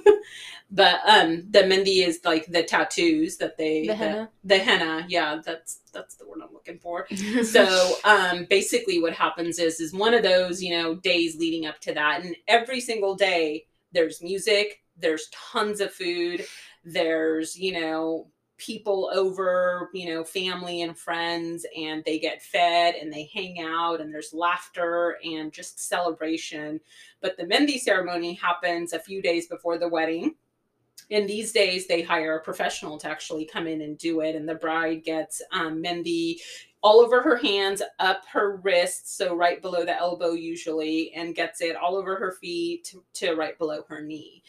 but 0.71 1.01
um 1.07 1.45
the 1.51 1.61
mehndi 1.61 2.07
is 2.07 2.21
like 2.25 2.47
the 2.47 2.63
tattoos 2.63 3.37
that 3.39 3.57
they 3.57 3.87
The 3.87 3.95
henna? 3.95 4.31
the 4.45 4.59
henna 4.59 5.07
yeah 5.09 5.41
that's 5.45 5.81
that's 5.93 6.17
the 6.17 6.27
word 6.27 6.41
i'm 6.43 6.53
looking 6.53 6.79
for. 6.79 7.07
So 7.45 7.95
um 8.05 8.47
basically 8.51 9.01
what 9.01 9.13
happens 9.15 9.59
is 9.59 9.81
is 9.81 9.93
one 9.95 10.15
of 10.15 10.23
those 10.23 10.63
you 10.63 10.77
know 10.77 10.97
days 10.97 11.37
leading 11.37 11.67
up 11.67 11.81
to 11.81 11.95
that 11.95 12.23
and 12.25 12.37
every 12.47 12.81
single 12.81 13.15
day 13.15 13.67
there's 13.93 14.23
music 14.23 14.83
there's 14.99 15.29
tons 15.31 15.81
of 15.81 15.93
food 15.93 16.45
there's 16.85 17.57
you 17.57 17.73
know 17.73 18.29
people 18.59 19.09
over 19.15 19.89
you 19.95 20.13
know 20.13 20.25
family 20.25 20.83
and 20.83 20.99
friends 20.99 21.65
and 21.77 22.05
they 22.05 22.19
get 22.19 22.43
fed 22.43 22.97
and 22.97 23.13
they 23.13 23.31
hang 23.33 23.61
out 23.61 24.01
and 24.01 24.13
there's 24.13 24.35
laughter 24.35 25.17
and 25.25 25.53
just 25.53 25.79
celebration. 25.89 26.81
But 27.21 27.37
the 27.37 27.45
mehndi 27.45 27.79
ceremony 27.79 28.35
happens 28.35 28.93
a 28.93 28.99
few 28.99 29.23
days 29.23 29.47
before 29.47 29.79
the 29.79 29.89
wedding 29.89 30.35
and 31.11 31.29
these 31.29 31.53
days 31.53 31.87
they 31.87 32.03
hire 32.03 32.37
a 32.37 32.43
professional 32.43 32.99
to 32.99 33.09
actually 33.09 33.45
come 33.45 33.67
in 33.67 33.81
and 33.83 33.99
do 33.99 34.21
it 34.21 34.35
and 34.35 34.49
the 34.49 34.55
bride 34.55 35.05
gets 35.05 35.41
um, 35.53 35.83
mehndi 35.83 36.37
all 36.83 37.01
over 37.01 37.21
her 37.23 37.37
hands 37.37 37.83
up 37.99 38.23
her 38.31 38.57
wrists 38.57 39.17
so 39.17 39.35
right 39.35 39.61
below 39.61 39.85
the 39.85 39.97
elbow 39.97 40.33
usually 40.33 41.13
and 41.15 41.35
gets 41.35 41.61
it 41.61 41.77
all 41.77 41.97
over 41.97 42.17
her 42.17 42.33
feet 42.41 42.85
to, 42.85 43.03
to 43.15 43.35
right 43.35 43.59
below 43.59 43.83
her 43.89 44.01
knee. 44.01 44.43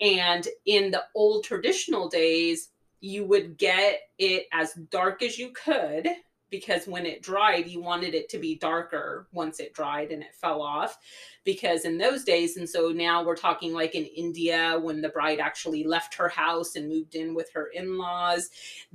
And 0.00 0.46
in 0.66 0.90
the 0.90 1.04
old 1.14 1.44
traditional 1.44 2.08
days 2.08 2.70
you 3.00 3.24
would 3.26 3.58
get 3.58 4.00
it 4.18 4.46
as 4.52 4.72
dark 4.90 5.22
as 5.22 5.38
you 5.38 5.50
could 5.50 6.08
because 6.50 6.86
when 6.86 7.06
it 7.06 7.22
dried, 7.22 7.66
you 7.66 7.80
wanted 7.80 8.14
it 8.14 8.28
to 8.28 8.38
be 8.38 8.56
darker 8.56 9.26
once 9.32 9.60
it 9.60 9.74
dried 9.74 10.10
and 10.10 10.22
it 10.22 10.34
fell 10.34 10.62
off. 10.62 10.98
Because 11.44 11.84
in 11.84 11.98
those 11.98 12.24
days, 12.24 12.56
and 12.56 12.68
so 12.68 12.88
now 12.88 13.24
we're 13.24 13.36
talking 13.36 13.72
like 13.72 13.94
in 13.94 14.04
India 14.04 14.78
when 14.80 15.00
the 15.00 15.08
bride 15.08 15.40
actually 15.40 15.84
left 15.84 16.14
her 16.14 16.28
house 16.28 16.76
and 16.76 16.88
moved 16.88 17.14
in 17.14 17.34
with 17.34 17.50
her 17.52 17.68
in-laws. 17.74 18.50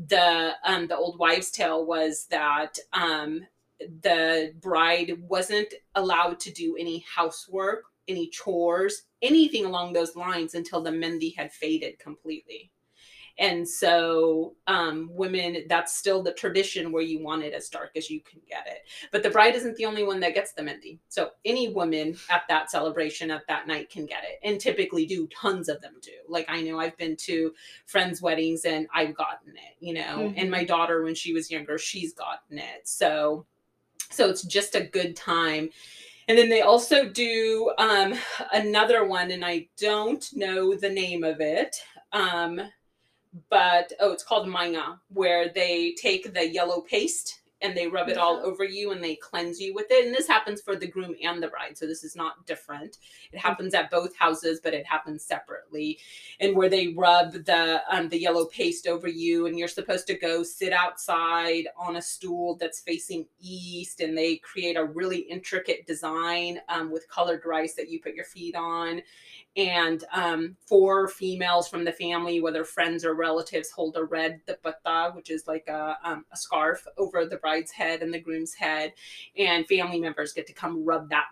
The 0.08 0.54
um, 0.64 0.88
the 0.88 0.98
old 0.98 1.20
wives' 1.20 1.52
tale 1.52 1.86
was 1.86 2.28
that 2.32 2.78
um, 2.94 3.42
the 3.80 4.54
bride 4.62 5.14
wasn't 5.28 5.74
allowed 5.96 6.40
to 6.42 6.52
do 6.52 6.76
any 6.78 7.06
housework, 7.16 7.84
any 8.08 8.28
chores, 8.30 9.04
anything 9.22 9.66
along 9.66 9.94
those 9.94 10.16
lines 10.16 10.56
until 10.56 10.82
the 10.82 10.92
mehndi 10.92 11.36
had 11.36 11.52
faded 11.52 12.00
completely. 12.00 12.72
And 13.40 13.68
so, 13.68 14.56
um, 14.68 15.10
women, 15.14 15.64
that's 15.70 15.98
still 15.98 16.22
the 16.22 16.34
tradition 16.34 16.92
where 16.92 17.02
you 17.02 17.24
want 17.24 17.44
it 17.44 17.54
as 17.54 17.70
dark 17.70 17.92
as 17.96 18.10
you 18.10 18.20
can 18.20 18.42
get 18.48 18.68
it. 18.68 18.80
But 19.14 19.24
the 19.24 19.30
bride 19.30 19.56
isn't 19.56 19.78
the 19.78 19.86
only 19.86 20.04
one 20.04 20.20
that 20.20 20.36
gets 20.36 20.52
the 20.52 20.62
mehndi. 20.62 21.00
So, 21.08 21.32
any 21.46 21.70
woman 21.70 22.18
at 22.30 22.44
that 22.50 22.70
celebration 22.70 23.32
at 23.32 23.48
that 23.48 23.66
night 23.66 23.90
can 23.90 24.06
get 24.06 24.24
it. 24.24 24.40
And 24.44 24.60
typically, 24.60 25.06
do 25.06 25.28
tons 25.28 25.70
of 25.70 25.82
them 25.82 25.94
do. 26.02 26.12
Like, 26.28 26.48
I 26.50 26.62
know 26.62 26.80
I've 26.80 26.98
been 26.98 27.16
to 27.18 27.54
friends' 27.86 28.22
weddings 28.22 28.66
and 28.66 28.88
I've 28.94 29.16
gotten 29.16 29.54
it, 29.54 29.78
you 29.80 29.94
know, 29.94 30.02
mm-hmm. 30.02 30.38
and 30.38 30.52
my 30.52 30.66
daughter, 30.66 31.04
when 31.04 31.16
she 31.16 31.34
was 31.34 31.50
younger, 31.50 31.78
she's 31.78 32.14
gotten 32.14 32.58
it. 32.58 32.88
So, 32.88 33.46
so 34.12 34.30
it's 34.30 34.44
just 34.44 34.76
a 34.76 34.82
good 34.82 35.16
time. 35.16 35.70
And 36.28 36.38
then 36.38 36.50
they 36.50 36.62
also 36.62 37.10
do 37.10 37.72
um, 37.78 38.14
another 38.54 39.06
one, 39.06 39.32
and 39.32 39.44
I 39.44 39.68
don't 39.80 40.24
know 40.34 40.76
the 40.76 40.90
name 40.90 41.24
of 41.24 41.40
it. 41.40 41.78
Um, 42.12 42.62
but 43.50 43.94
oh, 44.00 44.12
it's 44.12 44.24
called 44.24 44.48
manga, 44.48 45.00
where 45.10 45.50
they 45.50 45.94
take 46.02 46.34
the 46.34 46.48
yellow 46.48 46.82
paste 46.82 47.40
and 47.62 47.76
they 47.76 47.88
rub 47.88 48.10
it 48.10 48.18
all 48.18 48.38
over 48.44 48.64
you 48.64 48.92
and 48.92 49.04
they 49.04 49.16
cleanse 49.16 49.60
you 49.60 49.74
with 49.74 49.88
it. 49.90 50.06
And 50.06 50.16
this 50.16 50.28
happens 50.28 50.62
for 50.62 50.76
the 50.76 50.88
groom 50.88 51.16
and 51.22 51.44
the 51.44 51.48
bride. 51.48 51.78
So 51.78 51.86
this 51.86 52.04
is 52.04 52.16
not 52.16 52.46
different. 52.46 52.98
It 53.32 53.38
mm. 53.38 53.42
happens 53.42 53.74
at 53.74 53.92
both 53.92 54.16
houses, 54.16 54.62
but 54.64 54.74
it 54.74 54.86
happens 54.86 55.24
separately. 55.26 56.00
And 56.40 56.56
where 56.56 56.70
they 56.70 56.90
rub 56.90 57.34
the 57.34 57.82
um, 57.90 58.10
the 58.10 58.20
yellow 58.20 58.46
paste 58.46 58.88
over 58.88 59.08
you, 59.08 59.46
and 59.46 59.58
you're 59.58 59.68
supposed 59.68 60.08
to 60.08 60.18
go 60.18 60.44
sit 60.44 60.72
outside 60.72 61.66
on 61.78 61.98
a 61.98 62.02
stool 62.02 62.56
that's 62.56 62.80
facing 62.80 63.26
east, 63.42 64.00
and 64.00 64.18
they 64.18 64.38
create 64.38 64.78
a 64.78 64.86
really 64.86 65.20
intricate 65.20 65.86
design 65.86 66.60
um, 66.70 66.92
with 66.92 67.10
colored 67.10 67.44
rice 67.46 67.76
that 67.76 67.90
you 67.90 68.00
put 68.02 68.16
your 68.16 68.26
feet 68.26 68.56
on 68.56 69.02
and 69.60 70.06
um, 70.14 70.56
four 70.66 71.10
females 71.10 71.68
from 71.68 71.84
the 71.84 71.92
family, 71.92 72.40
whether 72.40 72.64
friends 72.64 73.04
or 73.04 73.14
relatives, 73.14 73.70
hold 73.70 73.98
a 73.98 74.04
red 74.06 74.40
dupatta, 74.48 75.14
which 75.14 75.30
is 75.30 75.48
like 75.48 75.68
a, 75.68 75.98
um, 76.02 76.24
a 76.32 76.38
scarf 76.38 76.88
over 76.98 77.26
the 77.26 77.36
bride's 77.36 77.72
head 77.72 78.02
and 78.02 78.14
the 78.14 78.22
groom's 78.22 78.54
head, 78.54 78.94
and 79.38 79.68
family 79.68 80.00
members 80.00 80.32
get 80.32 80.48
to 80.48 80.54
come 80.54 80.86
rub 80.86 81.10
that 81.10 81.26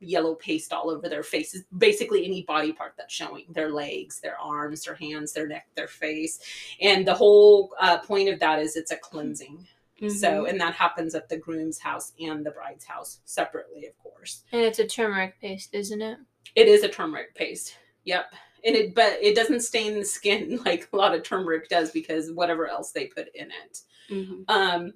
yellow 0.00 0.34
paste 0.34 0.72
all 0.72 0.90
over 0.90 1.08
their 1.08 1.24
faces 1.24 1.64
basically 1.76 2.24
any 2.24 2.42
body 2.42 2.72
part 2.72 2.94
that's 2.96 3.12
showing 3.12 3.44
their 3.50 3.72
legs 3.72 4.20
their 4.20 4.38
arms 4.38 4.84
their 4.84 4.94
hands 4.94 5.32
their 5.32 5.48
neck 5.48 5.66
their 5.74 5.88
face 5.88 6.38
and 6.80 7.04
the 7.04 7.12
whole 7.12 7.72
uh, 7.80 7.98
point 7.98 8.28
of 8.28 8.38
that 8.38 8.60
is 8.60 8.76
it's 8.76 8.92
a 8.92 8.96
cleansing 8.96 9.66
Mm-hmm. 10.00 10.14
So, 10.14 10.46
and 10.46 10.60
that 10.60 10.74
happens 10.74 11.14
at 11.14 11.28
the 11.28 11.36
groom's 11.36 11.78
house 11.78 12.12
and 12.20 12.46
the 12.46 12.52
bride's 12.52 12.84
house 12.84 13.18
separately, 13.24 13.86
of 13.86 13.98
course. 13.98 14.44
And 14.52 14.62
it's 14.62 14.78
a 14.78 14.86
turmeric 14.86 15.40
paste, 15.40 15.74
isn't 15.74 16.00
it? 16.00 16.18
It 16.54 16.68
is 16.68 16.82
a 16.82 16.88
turmeric 16.88 17.34
paste. 17.34 17.76
Yep. 18.04 18.32
And 18.64 18.76
it, 18.76 18.94
but 18.94 19.18
it 19.22 19.36
doesn't 19.36 19.60
stain 19.60 19.98
the 19.98 20.04
skin 20.04 20.60
like 20.64 20.88
a 20.92 20.96
lot 20.96 21.14
of 21.14 21.22
turmeric 21.22 21.68
does 21.68 21.90
because 21.90 22.30
whatever 22.32 22.68
else 22.68 22.92
they 22.92 23.06
put 23.06 23.28
in 23.34 23.48
it. 23.64 23.80
Mm-hmm. 24.10 24.42
Um, 24.48 24.92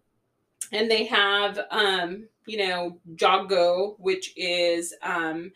and 0.72 0.90
they 0.90 1.04
have, 1.04 1.60
um, 1.70 2.28
you 2.46 2.58
know, 2.58 2.98
jago, 3.18 3.96
which 3.98 4.32
is, 4.36 4.94
um, 5.02 5.52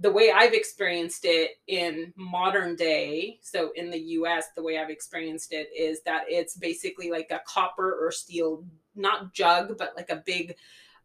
the 0.00 0.10
way 0.10 0.32
I've 0.34 0.54
experienced 0.54 1.26
it 1.26 1.58
in 1.66 2.14
modern 2.16 2.74
day, 2.74 3.38
so 3.42 3.70
in 3.76 3.90
the 3.90 3.98
US, 3.98 4.46
the 4.56 4.62
way 4.62 4.78
I've 4.78 4.88
experienced 4.88 5.52
it 5.52 5.68
is 5.76 6.00
that 6.04 6.24
it's 6.26 6.56
basically 6.56 7.10
like 7.10 7.30
a 7.30 7.42
copper 7.46 7.92
or 8.00 8.10
steel 8.10 8.64
not 8.96 9.34
jug, 9.34 9.76
but 9.76 9.92
like 9.96 10.08
a 10.08 10.22
big, 10.24 10.56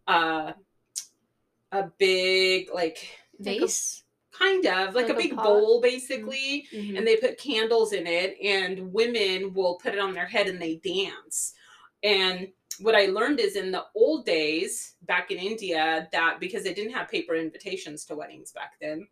uh, 0.07 0.53
a 1.73 1.83
big 1.97 2.69
like 2.73 3.09
vase. 3.37 4.04
Kind 4.37 4.65
of 4.65 4.95
like, 4.95 5.07
like 5.07 5.13
a 5.15 5.17
big 5.17 5.35
bowl 5.35 5.81
basically 5.81 6.67
mm-hmm. 6.73 6.97
and 6.97 7.05
they 7.05 7.15
put 7.17 7.37
candles 7.37 7.93
in 7.93 8.05
it 8.07 8.37
and 8.43 8.91
women 8.91 9.53
will 9.53 9.75
put 9.75 9.93
it 9.93 9.99
on 9.99 10.13
their 10.13 10.25
head 10.25 10.47
and 10.47 10.61
they 10.61 10.75
dance. 10.77 11.53
And 12.03 12.49
what 12.79 12.95
i 12.95 13.05
learned 13.05 13.39
is 13.39 13.55
in 13.55 13.71
the 13.71 13.85
old 13.95 14.25
days 14.25 14.95
back 15.03 15.31
in 15.31 15.37
india 15.37 16.07
that 16.11 16.39
because 16.39 16.63
they 16.63 16.73
didn't 16.73 16.93
have 16.93 17.09
paper 17.09 17.35
invitations 17.35 18.05
to 18.05 18.15
weddings 18.15 18.51
back 18.51 18.73
then 18.81 19.07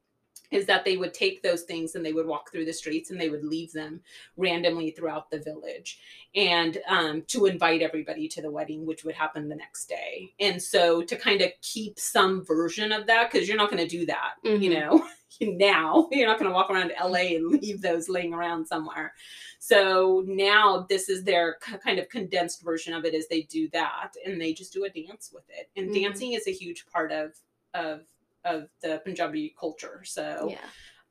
is 0.54 0.66
that 0.68 0.86
they 0.86 0.98
would 0.98 1.14
take 1.14 1.42
those 1.42 1.64
things 1.64 1.96
and 1.96 2.06
they 2.06 2.14
would 2.14 2.28
walk 2.28 2.52
through 2.52 2.66
the 2.66 2.74
streets 2.74 3.10
and 3.10 3.20
they 3.20 3.30
would 3.30 3.44
leave 3.44 3.72
them 3.74 4.00
randomly 4.38 4.92
throughout 4.92 5.30
the 5.30 5.40
village 5.40 6.00
and 6.36 6.78
um, 6.88 7.24
to 7.28 7.46
invite 7.46 7.82
everybody 7.82 8.28
to 8.28 8.42
the 8.42 8.52
wedding 8.52 8.86
which 8.86 9.04
would 9.04 9.16
happen 9.16 9.50
the 9.50 9.56
next 9.56 9.88
day 9.88 10.32
and 10.40 10.62
so 10.62 11.02
to 11.02 11.16
kind 11.16 11.42
of 11.42 11.52
keep 11.62 12.00
some 12.00 12.46
version 12.46 12.92
of 12.92 13.08
that 13.08 13.32
because 13.32 13.48
you're 13.48 13.58
not 13.58 13.72
going 13.72 13.82
to 13.82 13.98
do 13.98 14.06
that 14.06 14.34
mm-hmm. 14.46 14.62
you 14.62 14.80
know 14.80 15.06
now 15.42 16.08
you're 16.12 16.28
not 16.28 16.38
going 16.38 16.50
to 16.50 16.54
walk 16.54 16.70
around 16.70 16.92
la 17.04 17.14
and 17.14 17.48
leave 17.62 17.82
those 17.82 18.08
laying 18.08 18.34
around 18.34 18.66
somewhere 18.66 19.14
so 19.60 20.24
now 20.28 20.86
this 20.90 21.10
is 21.10 21.24
their 21.24 21.58
kind 21.84 21.98
of 21.98 22.08
condensed 22.10 22.64
version 22.64 22.94
of 22.94 23.06
it 23.06 23.14
is 23.14 23.28
they 23.28 23.42
do 23.44 23.68
that 23.70 24.12
and 24.26 24.40
they 24.40 24.54
just 24.54 24.74
do 24.74 24.86
a 24.86 24.90
dance 24.90 25.32
with 25.34 25.44
it 25.50 25.70
and 25.76 25.90
mm-hmm. 25.90 26.04
dancing 26.04 26.34
is 26.34 26.48
a 26.48 26.52
huge 26.52 26.86
part 26.86 27.12
of 27.12 27.32
of 27.74 28.02
of 28.46 28.70
the 28.82 29.02
Punjabi 29.04 29.56
culture. 29.60 30.02
So 30.06 30.48
yeah. 30.50 30.58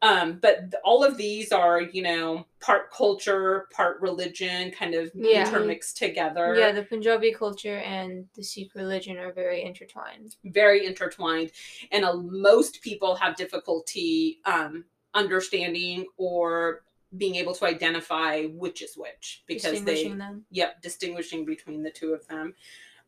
Um, 0.03 0.41
but 0.43 0.75
all 0.83 1.05
of 1.05 1.17
these 1.17 1.53
are, 1.53 1.81
you 1.81 2.03
know, 2.03 2.45
part 2.59 2.91
culture, 2.91 3.69
part 3.73 4.01
religion, 4.01 4.73
kind 4.73 4.95
of 4.95 5.13
yeah. 5.15 5.47
intermixed 5.47 5.97
together. 5.97 6.57
Yeah, 6.59 6.73
the 6.73 6.83
Punjabi 6.83 7.33
culture 7.33 7.77
and 7.77 8.27
the 8.35 8.43
Sikh 8.43 8.75
religion 8.75 9.17
are 9.17 9.33
very 9.33 9.63
intertwined. 9.63 10.35
Very 10.45 10.87
intertwined, 10.87 11.53
and 11.93 12.05
uh, 12.05 12.17
most 12.17 12.83
people 12.83 13.15
have 13.15 13.37
difficulty 13.37 14.41
um, 14.45 14.85
understanding 15.15 16.07
or 16.17 16.83
being 17.17 17.37
able 17.37 17.55
to 17.55 17.67
identify 17.67 18.45
which 18.47 18.83
is 18.83 18.97
which 18.97 19.45
because 19.47 19.85
they, 19.85 20.09
them. 20.09 20.45
yep, 20.51 20.83
distinguishing 20.83 21.45
between 21.45 21.85
the 21.85 21.91
two 21.91 22.13
of 22.13 22.27
them. 22.27 22.55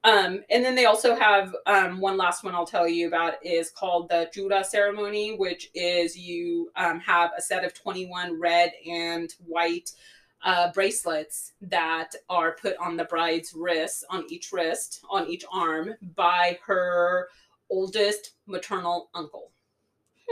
Um, 0.04 0.44
and 0.50 0.62
then 0.62 0.74
they 0.74 0.84
also 0.84 1.16
have 1.16 1.56
um, 1.66 1.98
one 1.98 2.18
last 2.18 2.44
one 2.44 2.54
I'll 2.54 2.66
tell 2.66 2.86
you 2.86 3.08
about 3.08 3.34
is 3.44 3.70
called 3.70 4.10
the 4.10 4.28
Jura 4.32 4.62
ceremony, 4.62 5.34
which 5.34 5.70
is 5.74 6.16
you 6.16 6.70
um, 6.76 7.00
have 7.00 7.30
a 7.36 7.40
set 7.40 7.64
of 7.64 7.72
21 7.72 8.38
red 8.38 8.72
and 8.86 9.32
white 9.46 9.90
uh, 10.44 10.70
bracelets 10.72 11.52
that 11.62 12.14
are 12.28 12.52
put 12.52 12.76
on 12.76 12.98
the 12.98 13.04
bride's 13.04 13.54
wrists, 13.54 14.04
on 14.10 14.24
each 14.28 14.52
wrist, 14.52 15.02
on 15.08 15.26
each 15.26 15.44
arm 15.50 15.94
by 16.14 16.58
her 16.66 17.28
oldest 17.70 18.32
maternal 18.46 19.08
uncle 19.14 19.53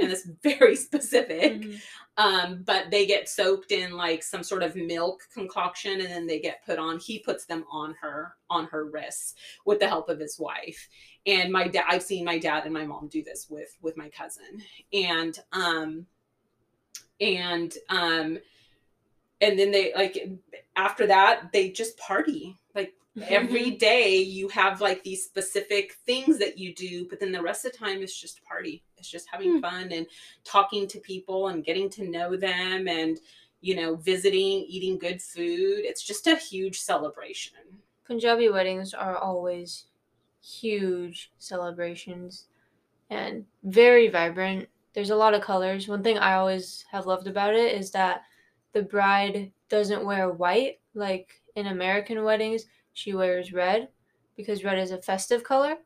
and 0.01 0.11
it's 0.11 0.29
very 0.43 0.77
specific. 0.89 1.61
Mm-hmm. 1.61 1.77
Um, 2.19 2.63
but 2.67 2.91
they 2.91 3.07
get 3.07 3.29
soaked 3.29 3.73
in 3.73 3.93
like 3.93 4.23
some 4.23 4.43
sort 4.43 4.63
of 4.63 4.77
milk 4.77 5.23
concoction 5.33 6.01
and 6.01 6.11
then 6.11 6.27
they 6.27 6.41
get 6.41 6.65
put 6.65 6.79
on. 6.79 6.99
He 6.99 7.19
puts 7.19 7.47
them 7.47 7.65
on 7.71 7.95
her 8.03 8.35
on 8.51 8.67
her 8.67 8.85
wrists 8.85 9.35
with 9.65 9.81
the 9.81 9.89
help 9.89 10.11
of 10.11 10.21
his 10.21 10.39
wife. 10.39 10.89
And 11.27 11.51
my 11.51 11.69
dad 11.69 11.85
I've 11.89 12.03
seen 12.03 12.25
my 12.25 12.39
dad 12.39 12.65
and 12.65 12.75
my 12.75 12.85
mom 12.85 13.09
do 13.09 13.23
this 13.23 13.47
with 13.49 13.77
with 13.81 13.97
my 13.97 14.11
cousin. 14.11 14.63
And 14.93 15.39
um 15.53 16.07
and 17.19 17.73
um 17.89 18.39
and 19.41 19.59
then 19.59 19.71
they 19.71 19.95
like 19.95 20.29
after 20.77 21.07
that 21.07 21.51
they 21.51 21.71
just 21.71 21.97
party 21.97 22.59
like 22.75 22.93
Every 23.29 23.71
mm-hmm. 23.71 23.77
day 23.79 24.19
you 24.19 24.49
have 24.49 24.81
like 24.81 25.03
these 25.03 25.25
specific 25.25 25.95
things 26.07 26.39
that 26.39 26.59
you 26.59 26.75
do, 26.75 27.07
but 27.09 27.21
then 27.21 27.33
the 27.33 27.43
rest 27.43 27.65
of 27.65 27.73
the 27.73 27.79
time 27.79 28.03
it's 28.03 28.19
just 28.19 28.43
party. 28.45 28.83
It's 29.03 29.11
just 29.11 29.29
having 29.29 29.59
mm. 29.59 29.61
fun 29.61 29.91
and 29.91 30.07
talking 30.45 30.87
to 30.87 31.01
people 31.01 31.49
and 31.49 31.65
getting 31.65 31.91
to 31.91 32.09
know 32.09 32.37
them 32.37 32.87
and 32.87 33.19
you 33.63 33.77
know, 33.77 33.95
visiting, 33.97 34.65
eating 34.69 34.99
good 34.99 35.23
food. 35.23 35.85
It's 35.85 36.03
just 36.03 36.27
a 36.27 36.37
huge 36.37 36.81
celebration. 36.81 37.59
Punjabi 38.05 38.49
weddings 38.49 38.93
are 38.93 39.17
always 39.17 39.87
huge 40.43 41.31
celebrations 41.39 42.47
and 43.09 43.45
very 43.63 44.09
vibrant. 44.09 44.69
There's 44.95 45.11
a 45.11 45.17
lot 45.17 45.35
of 45.35 45.43
colors. 45.43 45.89
One 45.89 46.03
thing 46.03 46.19
I 46.19 46.35
always 46.35 46.85
have 46.91 47.07
loved 47.07 47.29
about 47.29 47.55
it 47.55 47.75
is 47.75 47.93
that 47.93 48.23
the 48.73 48.83
bride 48.83 49.53
doesn't 49.69 50.05
wear 50.05 50.31
white 50.31 50.81
like 50.95 51.41
in 51.55 51.69
American 51.69 52.25
weddings 52.25 52.67
she 52.93 53.15
wears 53.15 53.53
red 53.53 53.89
because 54.37 54.65
red 54.65 54.79
is 54.79 54.91
a 54.91 55.01
festive 55.01 55.45
color. 55.45 55.77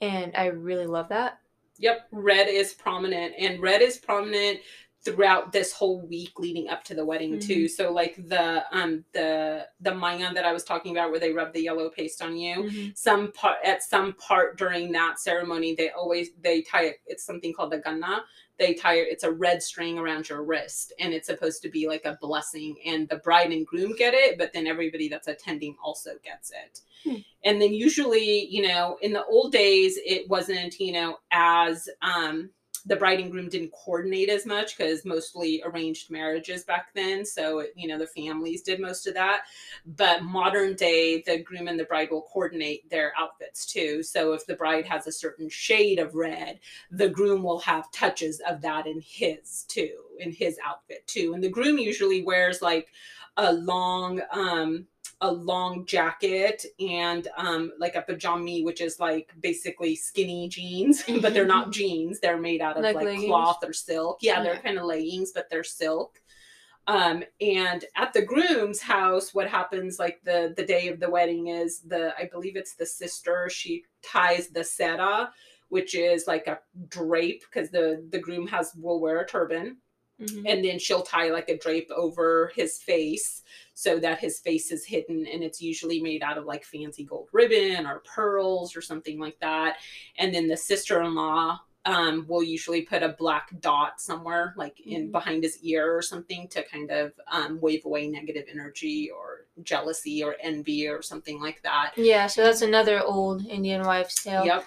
And 0.00 0.32
I 0.36 0.46
really 0.46 0.86
love 0.86 1.08
that. 1.10 1.38
Yep, 1.78 2.08
red 2.10 2.48
is 2.48 2.74
prominent. 2.74 3.34
And 3.38 3.60
red 3.60 3.82
is 3.82 3.98
prominent 3.98 4.60
throughout 5.04 5.52
this 5.52 5.72
whole 5.72 6.04
week 6.06 6.38
leading 6.38 6.68
up 6.68 6.82
to 6.84 6.94
the 6.94 7.04
wedding 7.04 7.32
mm-hmm. 7.32 7.46
too. 7.46 7.68
So 7.68 7.92
like 7.92 8.16
the 8.28 8.64
um 8.72 9.04
the 9.12 9.66
the 9.80 9.94
mayan 9.94 10.34
that 10.34 10.44
I 10.44 10.52
was 10.52 10.64
talking 10.64 10.92
about 10.92 11.10
where 11.10 11.20
they 11.20 11.32
rub 11.32 11.52
the 11.52 11.62
yellow 11.62 11.88
paste 11.88 12.20
on 12.20 12.36
you, 12.36 12.56
mm-hmm. 12.56 12.88
some 12.94 13.32
part 13.32 13.58
at 13.64 13.82
some 13.82 14.14
part 14.14 14.58
during 14.58 14.92
that 14.92 15.20
ceremony 15.20 15.74
they 15.74 15.90
always 15.90 16.30
they 16.40 16.62
tie 16.62 16.84
it 16.84 17.00
it's 17.06 17.24
something 17.24 17.52
called 17.52 17.72
the 17.72 17.78
ganna 17.78 18.20
they 18.58 18.74
tie 18.74 18.96
it's 18.96 19.24
a 19.24 19.30
red 19.30 19.62
string 19.62 19.98
around 19.98 20.28
your 20.28 20.42
wrist 20.42 20.92
and 20.98 21.12
it's 21.12 21.26
supposed 21.26 21.62
to 21.62 21.68
be 21.68 21.86
like 21.86 22.04
a 22.04 22.18
blessing 22.20 22.76
and 22.84 23.08
the 23.08 23.16
bride 23.16 23.52
and 23.52 23.66
groom 23.66 23.94
get 23.96 24.14
it 24.14 24.38
but 24.38 24.52
then 24.52 24.66
everybody 24.66 25.08
that's 25.08 25.28
attending 25.28 25.76
also 25.82 26.10
gets 26.24 26.50
it 26.50 26.80
hmm. 27.04 27.20
and 27.44 27.60
then 27.60 27.72
usually 27.72 28.46
you 28.46 28.66
know 28.66 28.98
in 29.02 29.12
the 29.12 29.24
old 29.26 29.52
days 29.52 29.98
it 30.04 30.28
wasn't 30.28 30.78
you 30.80 30.92
know 30.92 31.18
as 31.30 31.88
um 32.02 32.50
the 32.88 32.96
bride 32.96 33.20
and 33.20 33.30
groom 33.30 33.48
didn't 33.48 33.72
coordinate 33.72 34.30
as 34.30 34.46
much 34.46 34.76
because 34.76 35.04
mostly 35.04 35.62
arranged 35.64 36.10
marriages 36.10 36.64
back 36.64 36.88
then. 36.94 37.24
So, 37.24 37.64
you 37.76 37.86
know, 37.86 37.98
the 37.98 38.06
families 38.06 38.62
did 38.62 38.80
most 38.80 39.06
of 39.06 39.14
that. 39.14 39.42
But 39.84 40.22
modern 40.22 40.74
day, 40.74 41.22
the 41.26 41.42
groom 41.42 41.68
and 41.68 41.78
the 41.78 41.84
bride 41.84 42.10
will 42.10 42.26
coordinate 42.32 42.88
their 42.88 43.12
outfits 43.16 43.66
too. 43.66 44.02
So, 44.02 44.32
if 44.32 44.46
the 44.46 44.56
bride 44.56 44.86
has 44.86 45.06
a 45.06 45.12
certain 45.12 45.48
shade 45.50 45.98
of 45.98 46.14
red, 46.14 46.60
the 46.90 47.10
groom 47.10 47.42
will 47.42 47.60
have 47.60 47.92
touches 47.92 48.40
of 48.48 48.62
that 48.62 48.86
in 48.86 49.00
his 49.00 49.66
too, 49.68 49.98
in 50.18 50.32
his 50.32 50.58
outfit 50.64 51.06
too. 51.06 51.34
And 51.34 51.44
the 51.44 51.50
groom 51.50 51.78
usually 51.78 52.22
wears 52.22 52.62
like 52.62 52.88
a 53.38 53.52
long, 53.52 54.20
um, 54.32 54.86
a 55.20 55.32
long 55.32 55.84
jacket 55.86 56.64
and 56.78 57.28
um, 57.36 57.72
like 57.78 57.94
a 57.94 58.02
pajama, 58.02 58.58
which 58.62 58.80
is 58.80 59.00
like 59.00 59.32
basically 59.40 59.96
skinny 59.96 60.48
jeans, 60.48 61.02
but 61.22 61.34
they're 61.34 61.46
not 61.46 61.72
jeans. 61.72 62.20
They're 62.20 62.38
made 62.38 62.60
out 62.60 62.76
of 62.76 62.82
like, 62.82 62.96
like 62.96 63.18
cloth 63.20 63.58
or 63.64 63.72
silk. 63.72 64.18
Yeah, 64.20 64.42
they're 64.42 64.58
kind 64.58 64.78
of 64.78 64.84
leggings, 64.84 65.32
but 65.32 65.48
they're 65.50 65.64
silk. 65.64 66.20
Um, 66.86 67.22
and 67.40 67.84
at 67.96 68.12
the 68.14 68.22
groom's 68.22 68.80
house, 68.80 69.34
what 69.34 69.48
happens 69.48 69.98
like 69.98 70.20
the 70.24 70.54
the 70.56 70.64
day 70.64 70.88
of 70.88 71.00
the 71.00 71.10
wedding 71.10 71.48
is 71.48 71.80
the 71.80 72.14
I 72.18 72.30
believe 72.32 72.56
it's 72.56 72.74
the 72.74 72.86
sister. 72.86 73.50
She 73.50 73.84
ties 74.02 74.48
the 74.48 74.60
sehra, 74.60 75.28
which 75.68 75.94
is 75.94 76.26
like 76.26 76.46
a 76.46 76.60
drape 76.88 77.42
because 77.42 77.70
the 77.70 78.06
the 78.10 78.18
groom 78.18 78.46
has 78.46 78.72
will 78.74 79.00
wear 79.00 79.20
a 79.20 79.26
turban 79.26 79.76
Mm-hmm. 80.20 80.46
And 80.46 80.64
then 80.64 80.78
she'll 80.78 81.02
tie 81.02 81.30
like 81.30 81.48
a 81.48 81.58
drape 81.58 81.90
over 81.94 82.52
his 82.54 82.78
face 82.78 83.42
so 83.74 83.98
that 84.00 84.18
his 84.18 84.40
face 84.40 84.72
is 84.72 84.84
hidden. 84.84 85.26
And 85.26 85.44
it's 85.44 85.62
usually 85.62 86.00
made 86.00 86.22
out 86.22 86.38
of 86.38 86.44
like 86.44 86.64
fancy 86.64 87.04
gold 87.04 87.28
ribbon 87.32 87.86
or 87.86 88.00
pearls 88.00 88.76
or 88.76 88.80
something 88.80 89.18
like 89.18 89.38
that. 89.40 89.76
And 90.18 90.34
then 90.34 90.48
the 90.48 90.56
sister 90.56 91.02
in 91.02 91.14
law 91.14 91.60
um, 91.84 92.26
will 92.28 92.42
usually 92.42 92.82
put 92.82 93.02
a 93.02 93.10
black 93.10 93.50
dot 93.60 94.00
somewhere, 94.00 94.52
like 94.56 94.78
in 94.80 95.04
mm-hmm. 95.04 95.12
behind 95.12 95.42
his 95.42 95.58
ear 95.62 95.96
or 95.96 96.02
something, 96.02 96.46
to 96.48 96.62
kind 96.64 96.90
of 96.90 97.12
um, 97.30 97.60
wave 97.60 97.86
away 97.86 98.08
negative 98.08 98.44
energy 98.50 99.10
or 99.10 99.46
jealousy 99.62 100.22
or 100.22 100.36
envy 100.42 100.86
or 100.86 101.00
something 101.00 101.40
like 101.40 101.62
that. 101.62 101.92
Yeah, 101.96 102.26
so 102.26 102.44
that's 102.44 102.62
another 102.62 103.02
old 103.02 103.46
Indian 103.46 103.86
wives' 103.86 104.22
tale. 104.22 104.44
Yep. 104.44 104.64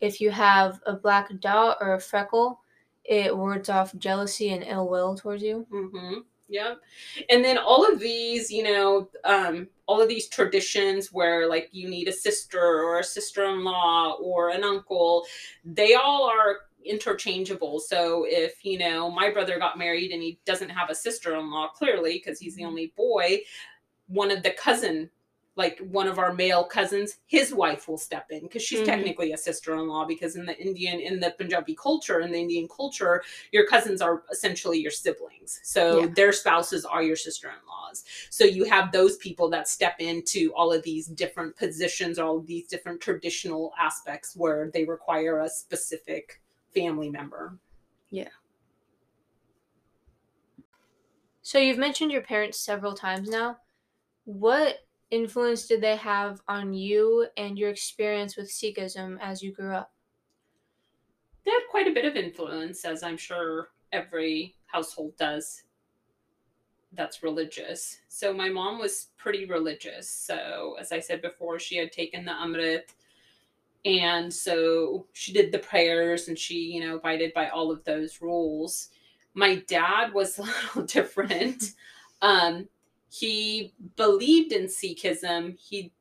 If 0.00 0.20
you 0.20 0.30
have 0.30 0.80
a 0.86 0.94
black 0.94 1.30
dot 1.40 1.76
or 1.80 1.94
a 1.94 2.00
freckle, 2.00 2.60
it 3.04 3.36
wards 3.36 3.68
off 3.68 3.96
jealousy 3.98 4.50
and 4.50 4.64
ill 4.64 4.88
will 4.88 5.14
towards 5.14 5.42
you. 5.42 5.66
Mm-hmm. 5.72 6.20
Yep. 6.48 6.80
And 7.30 7.44
then 7.44 7.58
all 7.58 7.90
of 7.90 8.00
these, 8.00 8.50
you 8.50 8.64
know, 8.64 9.08
um, 9.24 9.68
all 9.86 10.02
of 10.02 10.08
these 10.08 10.28
traditions 10.28 11.12
where 11.12 11.48
like 11.48 11.68
you 11.70 11.88
need 11.88 12.08
a 12.08 12.12
sister 12.12 12.60
or 12.60 12.98
a 12.98 13.04
sister-in-law 13.04 14.16
or 14.20 14.50
an 14.50 14.64
uncle, 14.64 15.24
they 15.64 15.94
all 15.94 16.28
are 16.28 16.56
interchangeable. 16.84 17.78
So 17.78 18.26
if, 18.28 18.64
you 18.64 18.78
know, 18.78 19.10
my 19.10 19.30
brother 19.30 19.58
got 19.58 19.78
married 19.78 20.10
and 20.10 20.22
he 20.22 20.40
doesn't 20.44 20.70
have 20.70 20.90
a 20.90 20.94
sister-in-law 20.94 21.68
clearly 21.68 22.14
because 22.14 22.40
he's 22.40 22.56
the 22.56 22.62
mm-hmm. 22.62 22.70
only 22.70 22.92
boy, 22.96 23.40
one 24.08 24.32
of 24.32 24.42
the 24.42 24.52
cousin 24.52 25.08
like 25.56 25.78
one 25.78 26.06
of 26.06 26.18
our 26.18 26.32
male 26.32 26.64
cousins, 26.64 27.16
his 27.26 27.52
wife 27.52 27.88
will 27.88 27.98
step 27.98 28.26
in 28.30 28.42
because 28.42 28.62
she's 28.62 28.78
mm-hmm. 28.78 28.86
technically 28.86 29.32
a 29.32 29.36
sister-in-law 29.36 30.06
because 30.06 30.36
in 30.36 30.46
the 30.46 30.58
Indian, 30.58 31.00
in 31.00 31.20
the 31.20 31.34
Punjabi 31.36 31.74
culture, 31.74 32.20
in 32.20 32.30
the 32.30 32.40
Indian 32.40 32.68
culture, 32.68 33.22
your 33.52 33.66
cousins 33.66 34.00
are 34.00 34.22
essentially 34.30 34.78
your 34.78 34.90
siblings. 34.92 35.60
So 35.62 36.00
yeah. 36.00 36.06
their 36.14 36.32
spouses 36.32 36.84
are 36.84 37.02
your 37.02 37.16
sister-in-laws. 37.16 38.04
So 38.30 38.44
you 38.44 38.64
have 38.64 38.92
those 38.92 39.16
people 39.16 39.50
that 39.50 39.68
step 39.68 39.96
into 39.98 40.52
all 40.54 40.72
of 40.72 40.82
these 40.82 41.06
different 41.08 41.56
positions, 41.56 42.18
all 42.18 42.38
of 42.38 42.46
these 42.46 42.66
different 42.68 43.00
traditional 43.00 43.72
aspects 43.78 44.36
where 44.36 44.70
they 44.72 44.84
require 44.84 45.40
a 45.40 45.48
specific 45.48 46.40
family 46.72 47.10
member. 47.10 47.58
Yeah. 48.10 48.28
So 51.42 51.58
you've 51.58 51.78
mentioned 51.78 52.12
your 52.12 52.22
parents 52.22 52.60
several 52.60 52.94
times 52.94 53.28
now. 53.28 53.58
What 54.24 54.76
influence 55.10 55.66
did 55.66 55.80
they 55.80 55.96
have 55.96 56.40
on 56.48 56.72
you 56.72 57.26
and 57.36 57.58
your 57.58 57.70
experience 57.70 58.36
with 58.36 58.50
Sikhism 58.50 59.18
as 59.20 59.42
you 59.42 59.52
grew 59.52 59.74
up? 59.74 59.92
They 61.44 61.50
had 61.50 61.62
quite 61.70 61.88
a 61.88 61.92
bit 61.92 62.04
of 62.04 62.16
influence, 62.16 62.84
as 62.84 63.02
I'm 63.02 63.16
sure 63.16 63.68
every 63.92 64.56
household 64.66 65.16
does 65.16 65.62
that's 66.92 67.22
religious. 67.22 67.98
So 68.08 68.32
my 68.32 68.48
mom 68.48 68.78
was 68.78 69.08
pretty 69.16 69.44
religious. 69.44 70.08
So 70.08 70.76
as 70.80 70.92
I 70.92 71.00
said 71.00 71.22
before, 71.22 71.58
she 71.58 71.76
had 71.76 71.92
taken 71.92 72.24
the 72.24 72.32
Amrit 72.32 72.94
and 73.84 74.32
so 74.32 75.06
she 75.12 75.32
did 75.32 75.52
the 75.52 75.58
prayers 75.58 76.28
and 76.28 76.38
she, 76.38 76.56
you 76.56 76.80
know, 76.80 76.96
abided 76.96 77.32
by 77.32 77.48
all 77.48 77.70
of 77.70 77.84
those 77.84 78.20
rules. 78.20 78.88
My 79.34 79.56
dad 79.68 80.12
was 80.12 80.38
a 80.38 80.42
little 80.42 80.82
different. 80.82 81.72
um, 82.22 82.68
he 83.10 83.74
believed 83.96 84.52
in 84.52 84.66
Sikhism. 84.66 85.58
He 85.58 85.92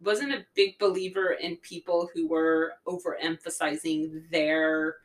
wasn't 0.00 0.32
a 0.32 0.44
big 0.54 0.78
believer 0.78 1.32
in 1.40 1.56
people 1.56 2.10
who 2.12 2.26
were 2.26 2.74
overemphasizing 2.86 4.30
their 4.30 4.96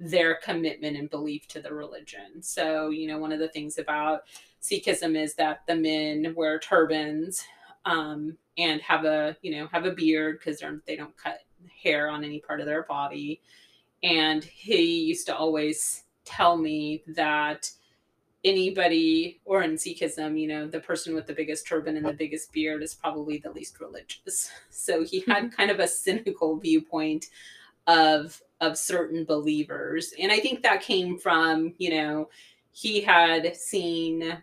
their 0.00 0.34
commitment 0.42 0.96
and 0.96 1.08
belief 1.08 1.46
to 1.46 1.62
the 1.62 1.72
religion. 1.72 2.42
So, 2.42 2.90
you 2.90 3.06
know, 3.06 3.18
one 3.18 3.30
of 3.30 3.38
the 3.38 3.48
things 3.48 3.78
about 3.78 4.22
Sikhism 4.60 5.16
is 5.16 5.34
that 5.36 5.60
the 5.68 5.76
men 5.76 6.34
wear 6.34 6.58
turbans 6.58 7.44
um, 7.84 8.36
and 8.58 8.80
have 8.80 9.04
a, 9.04 9.36
you 9.40 9.54
know, 9.54 9.68
have 9.68 9.84
a 9.84 9.92
beard 9.92 10.40
because 10.40 10.60
they 10.84 10.96
don't 10.96 11.16
cut 11.16 11.38
hair 11.80 12.10
on 12.10 12.24
any 12.24 12.40
part 12.40 12.60
of 12.60 12.66
their 12.66 12.82
body. 12.82 13.40
And 14.02 14.42
he 14.42 15.04
used 15.04 15.26
to 15.26 15.36
always 15.36 16.02
tell 16.24 16.56
me 16.56 17.04
that 17.06 17.70
anybody 18.44 19.40
or 19.44 19.62
in 19.62 19.72
Sikhism, 19.72 20.38
you 20.38 20.46
know, 20.46 20.66
the 20.66 20.80
person 20.80 21.14
with 21.14 21.26
the 21.26 21.32
biggest 21.32 21.66
turban 21.66 21.96
and 21.96 22.04
the 22.04 22.12
biggest 22.12 22.52
beard 22.52 22.82
is 22.82 22.94
probably 22.94 23.38
the 23.38 23.50
least 23.50 23.80
religious. 23.80 24.50
So 24.70 25.02
he 25.02 25.20
had 25.20 25.44
mm-hmm. 25.44 25.56
kind 25.56 25.70
of 25.70 25.80
a 25.80 25.88
cynical 25.88 26.58
viewpoint 26.58 27.26
of 27.86 28.40
of 28.60 28.76
certain 28.76 29.24
believers. 29.24 30.12
And 30.18 30.30
I 30.30 30.40
think 30.40 30.62
that 30.62 30.82
came 30.82 31.18
from, 31.18 31.74
you 31.78 31.90
know, 31.90 32.28
he 32.70 33.00
had 33.00 33.56
seen 33.56 34.38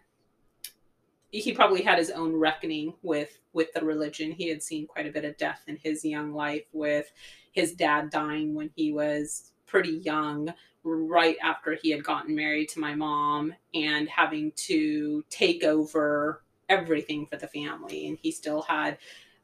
he 1.32 1.54
probably 1.54 1.82
had 1.82 1.98
his 1.98 2.10
own 2.10 2.36
reckoning 2.36 2.94
with 3.04 3.38
with 3.54 3.72
the 3.74 3.86
religion. 3.86 4.32
He 4.32 4.50
had 4.50 4.64
seen 4.64 4.88
quite 4.88 5.08
a 5.08 5.12
bit 5.12 5.26
of 5.26 5.38
death 5.38 5.64
in 5.68 5.78
his 5.78 6.04
young 6.04 6.34
life 6.34 6.66
with 6.74 7.12
his 7.52 7.74
dad 7.74 8.10
dying 8.10 8.54
when 8.56 8.72
he 8.76 8.92
was 8.92 9.52
pretty 9.72 10.02
young 10.04 10.54
right 10.84 11.38
after 11.42 11.76
he 11.76 11.90
had 11.90 12.04
gotten 12.04 12.36
married 12.36 12.68
to 12.68 12.80
my 12.80 12.94
mom 12.94 13.54
and 13.74 14.10
having 14.10 14.52
to 14.56 15.24
take 15.30 15.64
over 15.64 16.44
everything 16.68 17.26
for 17.26 17.38
the 17.38 17.48
family. 17.48 18.08
And 18.08 18.18
he 18.22 18.32
still 18.32 18.62
had 18.64 18.98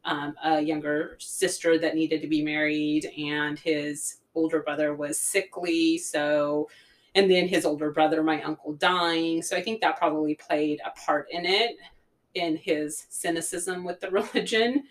um, 0.03 0.35
a 0.43 0.59
younger 0.59 1.15
sister 1.19 1.79
that 1.79 1.95
needed 1.95 2.21
to 2.21 2.27
be 2.27 2.41
married, 2.41 3.05
and 3.17 3.57
his 3.57 4.17
older 4.35 4.61
brother 4.61 4.93
was 4.93 5.19
sickly. 5.19 5.97
So, 5.97 6.69
and 7.15 7.29
then 7.29 7.47
his 7.47 7.65
older 7.65 7.91
brother, 7.91 8.21
my 8.23 8.41
uncle, 8.41 8.73
dying. 8.73 9.41
So 9.41 9.55
I 9.55 9.61
think 9.61 9.81
that 9.81 9.97
probably 9.97 10.35
played 10.35 10.81
a 10.85 10.91
part 10.91 11.27
in 11.31 11.45
it, 11.45 11.77
in 12.33 12.57
his 12.57 13.05
cynicism 13.09 13.83
with 13.83 13.99
the 13.99 14.11
religion. 14.11 14.83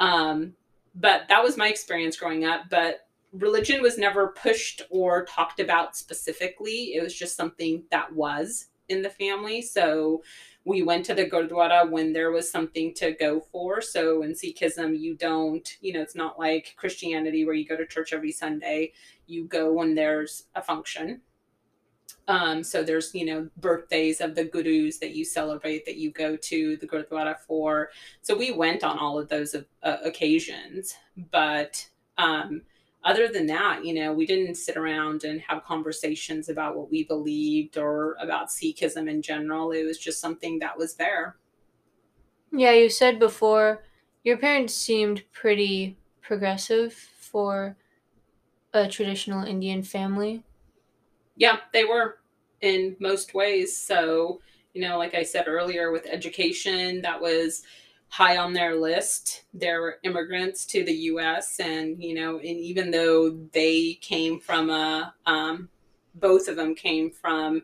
Um, 0.00 0.54
but 0.94 1.22
that 1.28 1.42
was 1.42 1.56
my 1.56 1.68
experience 1.68 2.16
growing 2.16 2.44
up. 2.44 2.62
But 2.70 3.06
religion 3.32 3.82
was 3.82 3.98
never 3.98 4.28
pushed 4.28 4.82
or 4.90 5.24
talked 5.24 5.60
about 5.60 5.96
specifically. 5.96 6.94
It 6.94 7.02
was 7.02 7.14
just 7.14 7.36
something 7.36 7.84
that 7.90 8.12
was 8.12 8.66
in 8.88 9.02
the 9.02 9.10
family. 9.10 9.62
So 9.62 10.22
we 10.64 10.82
went 10.82 11.04
to 11.06 11.14
the 11.14 11.28
Gurdwara 11.28 11.90
when 11.90 12.12
there 12.12 12.30
was 12.30 12.50
something 12.50 12.94
to 12.94 13.12
go 13.12 13.40
for. 13.40 13.80
So 13.80 14.22
in 14.22 14.32
Sikhism, 14.32 14.98
you 14.98 15.16
don't, 15.16 15.76
you 15.80 15.92
know, 15.92 16.00
it's 16.02 16.14
not 16.14 16.38
like 16.38 16.74
Christianity 16.76 17.44
where 17.44 17.54
you 17.54 17.66
go 17.66 17.76
to 17.76 17.86
church 17.86 18.12
every 18.12 18.32
Sunday. 18.32 18.92
You 19.26 19.44
go 19.44 19.72
when 19.72 19.94
there's 19.94 20.44
a 20.54 20.62
function. 20.62 21.22
Um, 22.28 22.62
so 22.62 22.84
there's, 22.84 23.12
you 23.14 23.24
know, 23.24 23.48
birthdays 23.56 24.20
of 24.20 24.36
the 24.36 24.44
gurus 24.44 24.98
that 24.98 25.16
you 25.16 25.24
celebrate 25.24 25.84
that 25.86 25.96
you 25.96 26.12
go 26.12 26.36
to 26.36 26.76
the 26.76 26.86
Gurdwara 26.86 27.36
for. 27.40 27.90
So 28.20 28.36
we 28.36 28.52
went 28.52 28.84
on 28.84 28.98
all 28.98 29.18
of 29.18 29.28
those 29.28 29.56
uh, 29.56 29.96
occasions, 30.04 30.94
but 31.32 31.88
um, 32.18 32.62
other 33.04 33.28
than 33.28 33.46
that, 33.46 33.84
you 33.84 33.94
know, 33.94 34.12
we 34.12 34.26
didn't 34.26 34.54
sit 34.54 34.76
around 34.76 35.24
and 35.24 35.40
have 35.48 35.64
conversations 35.64 36.48
about 36.48 36.76
what 36.76 36.90
we 36.90 37.04
believed 37.04 37.76
or 37.76 38.16
about 38.20 38.48
Sikhism 38.48 39.08
in 39.10 39.22
general. 39.22 39.72
It 39.72 39.84
was 39.84 39.98
just 39.98 40.20
something 40.20 40.60
that 40.60 40.78
was 40.78 40.94
there. 40.94 41.36
Yeah, 42.52 42.72
you 42.72 42.88
said 42.88 43.18
before 43.18 43.82
your 44.22 44.36
parents 44.36 44.74
seemed 44.74 45.24
pretty 45.32 45.96
progressive 46.20 46.92
for 46.92 47.76
a 48.72 48.88
traditional 48.88 49.44
Indian 49.44 49.82
family. 49.82 50.44
Yeah, 51.36 51.58
they 51.72 51.84
were 51.84 52.18
in 52.60 52.96
most 53.00 53.34
ways. 53.34 53.76
So, 53.76 54.40
you 54.74 54.82
know, 54.82 54.96
like 54.96 55.14
I 55.14 55.22
said 55.22 55.48
earlier, 55.48 55.90
with 55.90 56.06
education, 56.06 57.02
that 57.02 57.20
was 57.20 57.62
high 58.12 58.36
on 58.36 58.52
their 58.52 58.78
list. 58.78 59.44
There 59.54 59.80
were 59.80 59.98
immigrants 60.02 60.66
to 60.66 60.84
the 60.84 60.92
U.S., 60.92 61.58
and 61.58 62.02
you 62.02 62.14
know, 62.14 62.36
and 62.36 62.44
even 62.44 62.90
though 62.90 63.30
they 63.52 63.94
came 64.02 64.38
from 64.38 64.68
a, 64.68 65.14
um, 65.24 65.70
both 66.14 66.46
of 66.46 66.56
them 66.56 66.74
came 66.74 67.10
from 67.10 67.62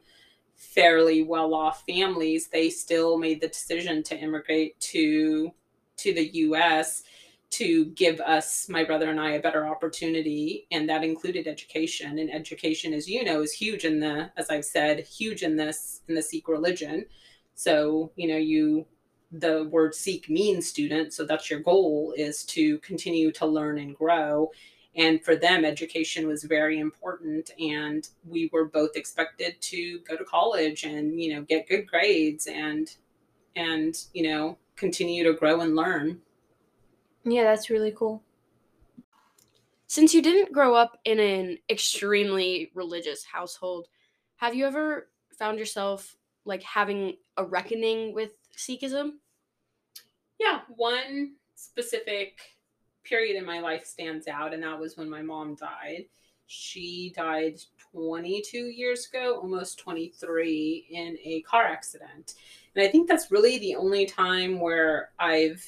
fairly 0.56 1.22
well-off 1.22 1.84
families, 1.86 2.48
they 2.48 2.70
still 2.70 3.18
made 3.18 3.42
the 3.42 3.48
decision 3.48 4.02
to 4.04 4.18
immigrate 4.18 4.80
to 4.80 5.52
to 5.98 6.14
the 6.14 6.28
U.S 6.46 7.02
to 7.50 7.86
give 7.86 8.20
us, 8.20 8.68
my 8.68 8.84
brother 8.84 9.08
and 9.08 9.18
I, 9.18 9.32
a 9.32 9.40
better 9.40 9.66
opportunity. 9.66 10.66
And 10.70 10.88
that 10.88 11.04
included 11.04 11.46
education. 11.46 12.18
And 12.18 12.30
education, 12.30 12.92
as 12.92 13.08
you 13.08 13.24
know, 13.24 13.40
is 13.40 13.52
huge 13.52 13.84
in 13.84 14.00
the, 14.00 14.30
as 14.36 14.50
I've 14.50 14.64
said, 14.64 15.00
huge 15.00 15.42
in 15.42 15.56
this, 15.56 16.02
in 16.08 16.14
the 16.14 16.22
Sikh 16.22 16.48
religion. 16.48 17.06
So, 17.54 18.12
you 18.16 18.28
know, 18.28 18.36
you, 18.36 18.86
the 19.30 19.64
word 19.64 19.94
Sikh 19.94 20.30
means 20.30 20.68
student. 20.68 21.12
So 21.12 21.24
that's 21.24 21.50
your 21.50 21.60
goal 21.60 22.14
is 22.16 22.44
to 22.44 22.78
continue 22.78 23.30
to 23.32 23.46
learn 23.46 23.78
and 23.78 23.96
grow. 23.96 24.50
And 24.96 25.22
for 25.22 25.36
them, 25.36 25.64
education 25.64 26.26
was 26.26 26.44
very 26.44 26.80
important. 26.80 27.50
And 27.60 28.08
we 28.26 28.50
were 28.52 28.64
both 28.64 28.96
expected 28.96 29.60
to 29.60 30.00
go 30.00 30.16
to 30.16 30.24
college 30.24 30.84
and, 30.84 31.20
you 31.20 31.34
know, 31.34 31.42
get 31.42 31.68
good 31.68 31.86
grades 31.86 32.46
and, 32.46 32.90
and, 33.54 33.96
you 34.14 34.24
know, 34.24 34.58
continue 34.76 35.24
to 35.24 35.34
grow 35.34 35.60
and 35.60 35.76
learn. 35.76 36.20
Yeah, 37.24 37.44
that's 37.44 37.70
really 37.70 37.92
cool. 37.92 38.22
Since 39.86 40.14
you 40.14 40.22
didn't 40.22 40.52
grow 40.52 40.74
up 40.74 40.98
in 41.04 41.18
an 41.18 41.58
extremely 41.70 42.70
religious 42.74 43.24
household, 43.24 43.88
have 44.36 44.54
you 44.54 44.66
ever 44.66 45.08
found 45.38 45.58
yourself 45.58 46.16
like 46.44 46.62
having 46.62 47.16
a 47.36 47.44
reckoning 47.44 48.14
with 48.14 48.32
Sikhism? 48.58 49.12
Yeah, 50.38 50.60
one 50.68 51.34
specific 51.54 52.40
period 53.04 53.36
in 53.36 53.44
my 53.44 53.60
life 53.60 53.86
stands 53.86 54.28
out, 54.28 54.52
and 54.52 54.62
that 54.62 54.78
was 54.78 54.96
when 54.96 55.08
my 55.08 55.22
mom 55.22 55.54
died. 55.54 56.06
She 56.46 57.12
died 57.16 57.60
22 57.92 58.58
years 58.58 59.06
ago, 59.06 59.38
almost 59.40 59.78
23, 59.78 60.86
in 60.90 61.18
a 61.22 61.42
car 61.42 61.64
accident. 61.64 62.34
And 62.74 62.84
I 62.84 62.88
think 62.88 63.08
that's 63.08 63.30
really 63.30 63.58
the 63.58 63.76
only 63.76 64.06
time 64.06 64.60
where 64.60 65.10
I've 65.18 65.64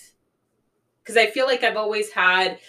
because 1.02 1.16
I 1.16 1.26
feel 1.26 1.46
like 1.46 1.64
I've 1.64 1.76
always 1.76 2.10
had 2.12 2.60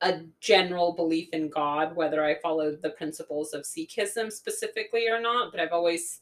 a 0.00 0.22
general 0.40 0.92
belief 0.92 1.28
in 1.32 1.48
God, 1.48 1.94
whether 1.94 2.24
I 2.24 2.36
followed 2.36 2.80
the 2.80 2.90
principles 2.90 3.52
of 3.52 3.62
Sikhism 3.62 4.32
specifically 4.32 5.08
or 5.08 5.20
not, 5.20 5.52
but 5.52 5.60
I've 5.60 5.72
always 5.72 6.21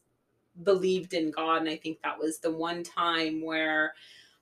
believed 0.63 1.15
in 1.15 1.31
God. 1.31 1.63
And 1.63 1.69
I 1.69 1.77
think 1.77 2.01
that 2.03 2.19
was 2.19 2.39
the 2.39 2.51
one 2.51 2.83
time 2.83 3.43
where 3.43 3.95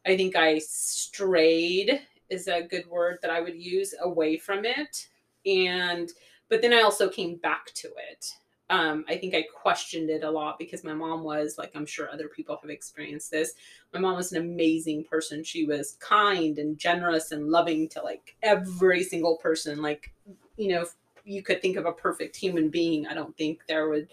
I 0.07 0.17
think 0.17 0.37
I 0.37 0.59
strayed, 0.59 2.01
is 2.31 2.47
a 2.47 2.63
good 2.63 2.87
word 2.87 3.19
that 3.23 3.31
I 3.31 3.41
would 3.41 3.57
use, 3.57 3.95
away 4.01 4.37
from 4.37 4.65
it. 4.65 5.09
And, 5.47 6.11
but 6.49 6.63
then 6.63 6.73
I 6.73 6.83
also 6.83 7.09
came 7.09 7.37
back 7.37 7.73
to 7.75 7.89
it 8.11 8.33
um, 8.71 9.05
I 9.09 9.17
think 9.17 9.35
I 9.35 9.47
questioned 9.55 10.11
it 10.11 10.25
a 10.25 10.31
lot 10.31 10.59
because 10.59 10.85
my 10.85 10.93
mom 10.93 11.23
was 11.23 11.57
like, 11.57 11.73
I'm 11.75 11.87
sure 11.87 12.11
other 12.11 12.29
people 12.29 12.59
have 12.61 12.71
experienced 12.71 13.31
this. 13.31 13.55
My 13.95 14.01
mom 14.01 14.17
was 14.17 14.33
an 14.33 14.43
amazing 14.43 15.05
person. 15.05 15.43
She 15.43 15.65
was 15.65 15.97
kind 16.01 16.59
and 16.59 16.77
generous 16.77 17.33
and 17.33 17.49
loving 17.49 17.89
to 17.91 18.03
like 18.03 18.37
every 18.43 19.03
single 19.05 19.37
person. 19.37 19.81
Like, 19.81 20.13
you 20.57 20.69
know, 20.69 20.83
if 20.83 20.95
you 21.25 21.43
could 21.43 21.63
think 21.63 21.77
of 21.77 21.87
a 21.87 21.93
perfect 21.93 22.37
human 22.37 22.69
being. 22.69 23.07
I 23.07 23.15
don't 23.15 23.37
think 23.39 23.63
there 23.67 23.89
would 23.89 24.09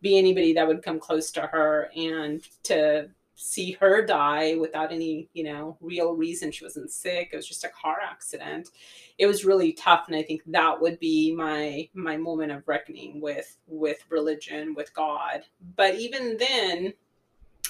be 0.00 0.18
anybody 0.18 0.52
that 0.54 0.66
would 0.66 0.82
come 0.82 0.98
close 0.98 1.30
to 1.32 1.42
her. 1.42 1.90
And 1.96 2.42
to 2.64 3.10
see 3.42 3.72
her 3.72 4.04
die 4.04 4.54
without 4.56 4.92
any, 4.92 5.26
you 5.32 5.42
know, 5.42 5.74
real 5.80 6.12
reason. 6.12 6.52
She 6.52 6.64
wasn't 6.64 6.90
sick. 6.90 7.30
It 7.32 7.36
was 7.36 7.48
just 7.48 7.64
a 7.64 7.70
car 7.70 7.96
accident. 8.02 8.68
It 9.16 9.26
was 9.26 9.46
really 9.46 9.72
tough. 9.72 10.04
And 10.08 10.16
I 10.16 10.22
think 10.22 10.42
that 10.48 10.78
would 10.78 11.00
be 11.00 11.34
my 11.34 11.88
my 11.94 12.18
moment 12.18 12.52
of 12.52 12.68
reckoning 12.68 13.18
with 13.20 13.56
with 13.66 14.04
religion, 14.10 14.74
with 14.74 14.92
God. 14.92 15.44
But 15.74 15.94
even 15.94 16.36
then, 16.36 16.92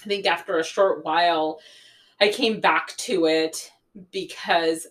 I 0.03 0.09
think 0.09 0.27
after 0.27 0.59
a 0.59 0.65
short 0.65 1.05
while, 1.05 1.61
I 2.21 2.31
came 2.31 2.61
back 2.61 2.97
to 2.99 3.27
it 3.27 3.71
because 4.11 4.89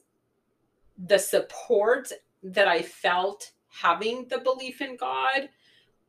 the 0.98 1.20
support 1.20 2.12
that 2.42 2.70
I 2.70 2.82
felt 2.82 3.52
having 3.68 4.28
the 4.30 4.40
belief 4.40 4.80
in 4.80 4.96
God 4.96 5.50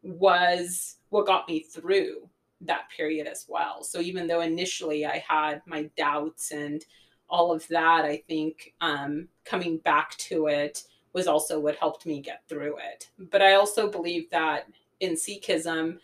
was 0.02 0.96
what 1.10 1.26
got 1.26 1.48
me 1.48 1.60
through 1.60 2.28
that 2.62 2.88
period 2.94 3.26
as 3.26 3.46
well. 3.48 3.82
So 3.82 4.00
even 4.00 4.26
though 4.26 4.40
initially 4.40 5.06
I 5.06 5.24
had 5.26 5.62
my 5.66 5.90
doubts 5.96 6.52
and 6.52 6.84
all 7.28 7.52
of 7.52 7.66
that, 7.68 8.04
I 8.04 8.22
think 8.28 8.74
um, 8.80 9.28
coming 9.44 9.78
back 9.78 10.16
to 10.18 10.48
it 10.48 10.84
was 11.12 11.26
also 11.26 11.58
what 11.58 11.76
helped 11.76 12.06
me 12.06 12.20
get 12.20 12.42
through 12.48 12.76
it. 12.78 13.08
But 13.18 13.42
I 13.42 13.54
also 13.54 13.90
believe 13.90 14.30
that 14.30 14.68
in 15.00 15.14
Sikhism, 15.14 15.98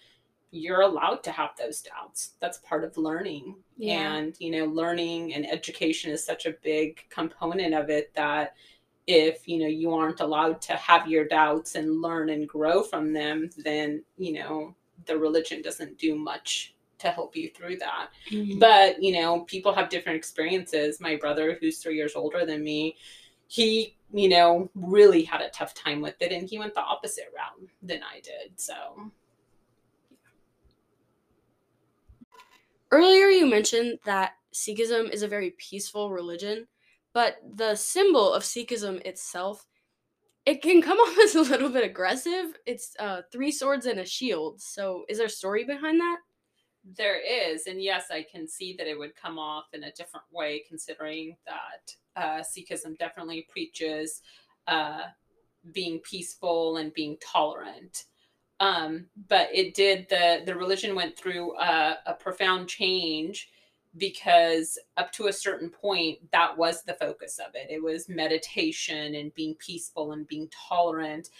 you're 0.50 0.80
allowed 0.80 1.22
to 1.24 1.32
have 1.32 1.50
those 1.58 1.82
doubts. 1.82 2.32
That's 2.40 2.58
part 2.58 2.84
of 2.84 2.96
learning. 2.96 3.56
Yeah. 3.76 4.14
And, 4.14 4.34
you 4.38 4.50
know, 4.50 4.64
learning 4.64 5.34
and 5.34 5.46
education 5.46 6.10
is 6.10 6.24
such 6.24 6.46
a 6.46 6.56
big 6.62 7.04
component 7.10 7.74
of 7.74 7.90
it 7.90 8.14
that 8.14 8.54
if, 9.06 9.46
you 9.46 9.58
know, 9.58 9.66
you 9.66 9.94
aren't 9.94 10.20
allowed 10.20 10.60
to 10.62 10.72
have 10.74 11.08
your 11.08 11.26
doubts 11.26 11.74
and 11.74 12.02
learn 12.02 12.30
and 12.30 12.48
grow 12.48 12.82
from 12.82 13.12
them, 13.12 13.50
then, 13.58 14.02
you 14.18 14.32
know, 14.32 14.74
the 15.06 15.16
religion 15.16 15.62
doesn't 15.62 15.98
do 15.98 16.16
much 16.16 16.74
to 16.98 17.10
help 17.10 17.36
you 17.36 17.50
through 17.50 17.76
that. 17.76 18.08
Mm-hmm. 18.30 18.58
But, 18.58 19.02
you 19.02 19.12
know, 19.20 19.40
people 19.40 19.72
have 19.74 19.88
different 19.88 20.16
experiences. 20.16 21.00
My 21.00 21.16
brother, 21.16 21.56
who's 21.60 21.78
three 21.78 21.96
years 21.96 22.16
older 22.16 22.44
than 22.44 22.64
me, 22.64 22.96
he, 23.48 23.96
you 24.12 24.28
know, 24.28 24.70
really 24.74 25.22
had 25.22 25.40
a 25.40 25.50
tough 25.50 25.74
time 25.74 26.00
with 26.00 26.20
it 26.20 26.32
and 26.32 26.48
he 26.48 26.58
went 26.58 26.74
the 26.74 26.80
opposite 26.80 27.32
route 27.36 27.68
than 27.82 28.00
I 28.02 28.20
did. 28.20 28.58
So. 28.58 28.74
Earlier, 32.90 33.26
you 33.26 33.46
mentioned 33.46 33.98
that 34.04 34.34
Sikhism 34.54 35.10
is 35.10 35.22
a 35.22 35.28
very 35.28 35.50
peaceful 35.50 36.10
religion, 36.10 36.66
but 37.16 37.38
the 37.54 37.74
symbol 37.74 38.30
of 38.30 38.42
Sikhism 38.42 39.00
itself 39.06 39.64
it 40.44 40.60
can 40.60 40.82
come 40.82 40.98
off 41.00 41.16
as 41.24 41.34
a 41.34 41.40
little 41.40 41.70
bit 41.70 41.82
aggressive. 41.82 42.58
It's 42.66 42.94
uh, 42.98 43.22
three 43.32 43.50
swords 43.50 43.86
and 43.86 44.00
a 44.00 44.04
shield. 44.04 44.60
So, 44.60 45.06
is 45.08 45.16
there 45.16 45.26
a 45.26 45.30
story 45.30 45.64
behind 45.64 45.98
that? 45.98 46.18
There 46.84 47.18
is, 47.18 47.68
and 47.68 47.82
yes, 47.82 48.08
I 48.12 48.26
can 48.30 48.46
see 48.46 48.76
that 48.76 48.86
it 48.86 48.98
would 48.98 49.16
come 49.16 49.38
off 49.38 49.64
in 49.72 49.84
a 49.84 49.92
different 49.92 50.26
way, 50.30 50.62
considering 50.68 51.38
that 51.46 52.22
uh, 52.22 52.42
Sikhism 52.42 52.98
definitely 52.98 53.46
preaches 53.50 54.20
uh, 54.68 55.04
being 55.72 56.00
peaceful 56.00 56.76
and 56.76 56.92
being 56.92 57.16
tolerant. 57.24 58.04
Um, 58.60 59.06
but 59.26 59.48
it 59.54 59.72
did 59.72 60.06
the 60.10 60.42
the 60.44 60.54
religion 60.54 60.94
went 60.94 61.16
through 61.16 61.56
a, 61.56 61.96
a 62.04 62.12
profound 62.12 62.68
change 62.68 63.48
because 63.98 64.78
up 64.96 65.12
to 65.12 65.26
a 65.26 65.32
certain 65.32 65.70
point 65.70 66.18
that 66.32 66.56
was 66.56 66.82
the 66.82 66.94
focus 66.94 67.38
of 67.38 67.54
it. 67.54 67.68
It 67.70 67.82
was 67.82 68.08
meditation 68.08 69.14
and 69.14 69.34
being 69.34 69.54
peaceful 69.54 70.12
and 70.12 70.26
being 70.26 70.48
tolerant. 70.68 71.30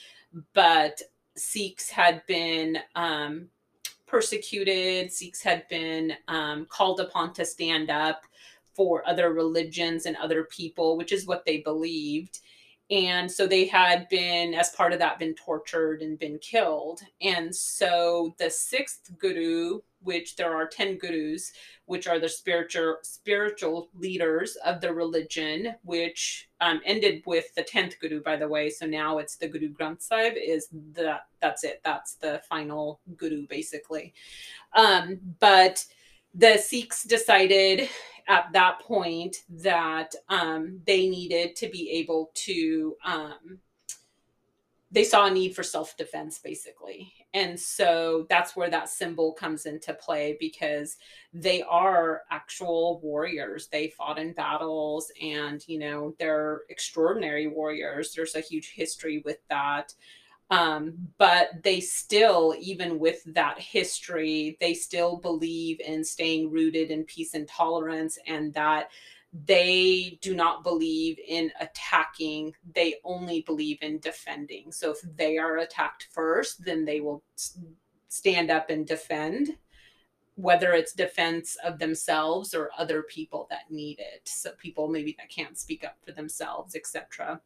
But 0.54 1.00
sikhs 1.36 1.88
had 1.90 2.22
been 2.26 2.78
um, 2.94 3.48
persecuted. 4.06 5.12
Sikhs 5.12 5.42
had 5.42 5.68
been 5.68 6.14
um, 6.28 6.66
called 6.68 7.00
upon 7.00 7.32
to 7.34 7.44
stand 7.44 7.90
up 7.90 8.22
for 8.74 9.06
other 9.08 9.32
religions 9.32 10.04
and 10.04 10.16
other 10.16 10.44
people 10.44 10.98
which 10.98 11.12
is 11.12 11.26
what 11.26 11.44
they 11.44 11.58
believed. 11.58 12.40
And 12.90 13.30
so 13.30 13.46
they 13.46 13.66
had 13.66 14.08
been 14.08 14.54
as 14.54 14.70
part 14.70 14.92
of 14.92 15.00
that 15.00 15.18
been 15.18 15.34
tortured 15.34 16.02
and 16.02 16.18
been 16.18 16.38
killed. 16.38 17.00
And 17.20 17.54
so 17.54 18.34
the 18.38 18.48
sixth 18.48 19.10
guru 19.18 19.80
which 20.06 20.36
there 20.36 20.54
are 20.54 20.66
10 20.66 20.96
gurus 20.96 21.52
which 21.86 22.06
are 22.08 22.18
the 22.18 22.28
spiritual 22.28 22.96
spiritual 23.02 23.88
leaders 23.94 24.56
of 24.64 24.80
the 24.80 24.92
religion 24.92 25.74
which 25.82 26.48
um, 26.60 26.80
ended 26.84 27.22
with 27.26 27.54
the 27.54 27.62
10th 27.62 27.98
guru 28.00 28.22
by 28.22 28.36
the 28.36 28.48
way. 28.48 28.70
So 28.70 28.86
now 28.86 29.18
it's 29.18 29.36
the 29.36 29.48
guru 29.48 29.68
granth 29.68 30.02
sahib 30.02 30.34
is 30.36 30.68
the 30.68 31.20
that's 31.40 31.64
it. 31.64 31.80
That's 31.84 32.14
the 32.14 32.40
final 32.48 33.00
guru 33.16 33.46
basically. 33.46 34.14
Um, 34.74 35.18
but 35.40 35.84
the 36.34 36.56
sikhs 36.58 37.04
decided 37.04 37.88
at 38.28 38.52
that 38.52 38.80
point 38.80 39.36
that 39.48 40.14
um, 40.28 40.80
they 40.86 41.08
needed 41.08 41.56
to 41.56 41.68
be 41.68 41.90
able 41.90 42.30
to 42.34 42.96
um, 43.04 43.60
they 44.90 45.04
saw 45.04 45.26
a 45.26 45.30
need 45.30 45.54
for 45.54 45.62
self-defense 45.62 46.38
basically 46.38 47.12
and 47.36 47.60
so 47.60 48.24
that's 48.30 48.56
where 48.56 48.70
that 48.70 48.88
symbol 48.88 49.34
comes 49.34 49.66
into 49.66 49.92
play 49.92 50.38
because 50.40 50.96
they 51.34 51.62
are 51.64 52.22
actual 52.30 52.98
warriors. 53.02 53.68
They 53.68 53.88
fought 53.88 54.18
in 54.18 54.32
battles 54.32 55.12
and 55.20 55.62
you 55.68 55.78
know 55.78 56.14
they're 56.18 56.62
extraordinary 56.70 57.46
warriors. 57.46 58.14
There's 58.14 58.36
a 58.36 58.40
huge 58.40 58.72
history 58.74 59.20
with 59.22 59.36
that. 59.50 59.92
Um, 60.48 60.94
but 61.18 61.62
they 61.62 61.80
still, 61.80 62.54
even 62.58 62.98
with 62.98 63.22
that 63.34 63.58
history, 63.58 64.56
they 64.58 64.72
still 64.72 65.18
believe 65.18 65.78
in 65.80 66.04
staying 66.04 66.50
rooted 66.50 66.90
in 66.90 67.04
peace 67.04 67.34
and 67.34 67.46
tolerance 67.46 68.16
and 68.26 68.54
that 68.54 68.88
they 69.44 70.18
do 70.22 70.34
not 70.34 70.62
believe 70.62 71.18
in 71.26 71.50
attacking 71.60 72.54
they 72.74 72.94
only 73.04 73.42
believe 73.42 73.78
in 73.82 73.98
defending. 73.98 74.72
So 74.72 74.92
if 74.92 74.98
they 75.16 75.36
are 75.36 75.58
attacked 75.58 76.08
first 76.12 76.64
then 76.64 76.84
they 76.84 77.00
will 77.00 77.22
stand 78.08 78.50
up 78.50 78.70
and 78.70 78.86
defend 78.86 79.56
whether 80.36 80.72
it's 80.72 80.92
defense 80.92 81.56
of 81.64 81.78
themselves 81.78 82.54
or 82.54 82.70
other 82.76 83.02
people 83.02 83.46
that 83.48 83.70
need 83.70 83.98
it. 83.98 84.28
So 84.28 84.52
people 84.58 84.88
maybe 84.88 85.14
that 85.18 85.30
can't 85.30 85.58
speak 85.58 85.84
up 85.84 85.96
for 86.04 86.12
themselves 86.12 86.74
etc 86.74 87.40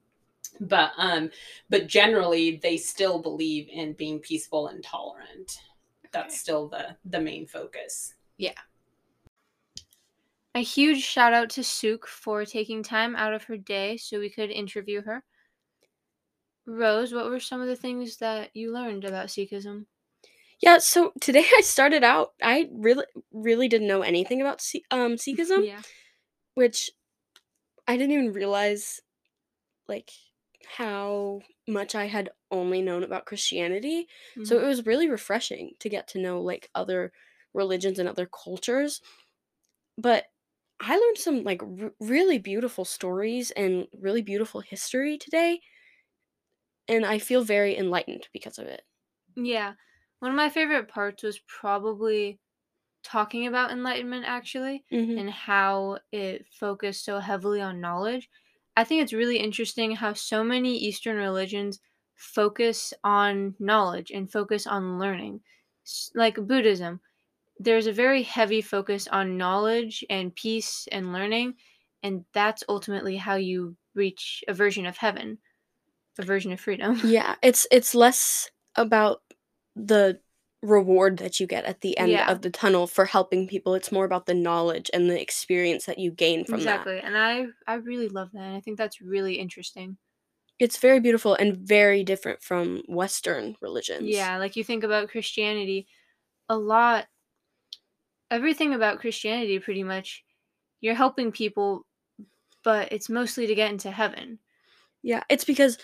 but 0.61 0.93
um 0.99 1.31
but 1.69 1.87
generally 1.87 2.57
they 2.57 2.77
still 2.77 3.21
believe 3.21 3.69
in 3.69 3.93
being 3.95 4.19
peaceful 4.19 4.69
and 4.69 4.83
tolerant. 4.83 5.61
That's 6.13 6.39
still 6.39 6.69
the 6.69 6.97
the 7.05 7.21
main 7.21 7.47
focus 7.47 8.15
A 10.55 10.63
huge 10.63 11.03
shout 11.03 11.33
out 11.33 11.51
to 11.51 11.61
Sukh 11.61 12.07
for 12.07 12.45
taking 12.45 12.83
time 12.83 13.15
out 13.15 13.33
of 13.33 13.45
her 13.45 13.57
day 13.57 13.97
so 13.97 14.19
we 14.19 14.31
could 14.31 14.51
interview 14.51 15.03
her. 15.03 15.23
Rose, 16.67 17.13
what 17.13 17.29
were 17.31 17.41
some 17.41 17.61
of 17.61 17.69
the 17.69 17.77
things 17.77 18.17
that 18.19 18.51
you 18.55 18.73
learned 18.73 19.05
about 19.05 19.29
Sikhism? 19.29 19.87
Yeah, 20.61 20.79
so 20.79 21.13
today 21.21 21.45
I 21.57 21.61
started 21.63 22.05
out. 22.05 22.33
I 22.43 22.69
really, 22.73 23.05
really 23.33 23.69
didn't 23.69 23.89
know 23.89 24.03
anything 24.03 24.41
about 24.41 24.61
um 24.91 25.13
Sikhism, 25.17 25.67
yeah. 25.67 25.83
which 26.55 26.91
I 27.87 27.97
didn't 27.97 28.13
even 28.13 28.33
realize, 28.33 29.01
like, 29.89 30.11
how 30.77 31.41
much 31.67 31.95
I 31.95 32.07
had 32.07 32.31
only 32.51 32.83
known 32.83 33.03
about 33.03 33.27
Christianity. 33.27 34.07
So 34.45 34.57
Mhm. 34.57 34.63
it 34.63 34.67
was 34.67 34.87
really 34.87 35.09
refreshing 35.09 35.73
to 35.81 35.89
get 35.89 36.09
to 36.09 36.19
know 36.21 36.41
like 36.41 36.71
other 36.75 37.13
religions 37.55 37.99
and 37.99 38.09
other 38.09 38.27
cultures. 38.27 39.01
But 39.99 40.27
I 40.81 40.97
learned 40.97 41.19
some 41.19 41.45
like 41.45 41.63
r- 41.63 41.93
really 42.01 42.39
beautiful 42.39 42.85
stories 42.85 43.51
and 43.53 43.87
really 43.93 44.23
beautiful 44.23 44.61
history 44.61 45.19
today, 45.19 45.61
and 46.89 47.07
I 47.07 47.19
feel 47.19 47.43
very 47.45 47.77
enlightened 47.77 48.29
because 48.33 48.59
of 48.59 48.67
it. 48.67 48.85
Yeah. 49.37 49.75
One 50.19 50.31
of 50.31 50.37
my 50.37 50.51
favorite 50.51 50.89
parts 50.89 51.23
was 51.23 51.39
probably 51.41 52.41
talking 53.03 53.47
about 53.47 53.73
enlightenment 53.73 54.27
actually 54.27 54.85
hmm 54.91 55.19
and 55.19 55.31
how 55.31 55.99
it 56.13 56.47
focused 56.53 57.05
so 57.05 57.21
heavily 57.21 57.61
on 57.61 57.81
knowledge. 57.81 58.31
I 58.77 58.85
think 58.85 59.03
it's 59.03 59.13
really 59.15 59.39
interesting 59.39 59.93
how 59.97 60.15
so 60.15 60.45
many 60.45 60.77
Eastern 60.79 61.17
religions 61.17 61.81
focus 62.17 62.95
on 63.05 63.57
knowledge 63.59 64.11
and 64.13 64.31
focus 64.31 64.67
on 64.67 64.99
learning. 64.99 65.43
Like 66.15 66.37
Buddhism, 66.37 67.01
there's 67.61 67.87
a 67.89 67.95
very 67.95 68.25
heavy 68.25 68.63
focus 68.63 69.09
on 69.09 69.39
knowledge 69.39 70.05
and 70.11 70.35
peace 70.37 70.89
and 70.93 71.13
learning, 71.15 71.57
and 72.03 72.27
that's 72.35 72.65
ultimately 72.69 73.19
how 73.19 73.37
you 73.37 73.77
reach 73.95 74.45
a 74.49 74.55
version 74.55 74.87
of 74.87 74.99
heaven, 74.99 75.39
a 76.19 76.25
version 76.25 76.53
of 76.53 76.61
freedom. 76.61 77.01
Yeah, 77.03 77.37
it's 77.43 77.67
it's 77.71 77.95
less 77.95 78.51
about 78.77 79.23
the 79.75 80.21
reward 80.63 81.19
that 81.19 81.41
you 81.41 81.47
get 81.47 81.65
at 81.65 81.81
the 81.81 81.97
end 81.97 82.11
Yeah. 82.11 82.29
of 82.29 82.43
the 82.43 82.51
tunnel 82.51 82.87
for 82.87 83.07
helping 83.07 83.49
people. 83.49 83.75
It's 83.75 83.93
more 83.93 84.05
about 84.05 84.27
the 84.27 84.35
knowledge 84.35 84.91
and 84.93 85.09
the 85.09 85.21
experience 85.21 85.87
that 85.87 85.99
you 85.99 86.11
gain 86.11 86.45
from 86.45 86.65
that. 86.65 86.89
exactly. 86.89 86.99
And 87.01 87.17
I 87.17 87.47
I 87.67 87.75
really 87.75 88.09
love 88.09 88.33
that. 88.33 88.43
And 88.43 88.57
I 88.57 88.61
think 88.61 88.79
that's 88.79 89.01
really 89.01 89.35
interesting. 89.39 89.99
It's 90.61 90.77
very 90.79 91.01
beautiful 91.01 91.35
and 91.35 91.57
very 91.57 92.05
different 92.05 92.41
from 92.43 92.85
Western 92.87 93.57
religions. 93.61 94.07
Yeah, 94.07 94.39
like 94.39 94.57
you 94.57 94.65
think 94.65 94.85
about 94.85 95.11
Christianity, 95.11 95.87
a 96.49 96.57
lot 96.59 97.09
everything 98.31 98.75
about 98.75 99.01
Christianity 99.01 99.59
pretty 99.59 99.83
much 99.85 100.25
you're 100.81 100.95
helping 100.95 101.33
people 101.33 101.87
but 102.63 102.93
it's 102.93 103.09
mostly 103.09 103.47
to 103.47 103.55
get 103.55 103.71
into 103.71 103.91
heaven. 103.91 104.39
Yeah, 105.03 105.23
it's 105.31 105.45
because 105.45 105.79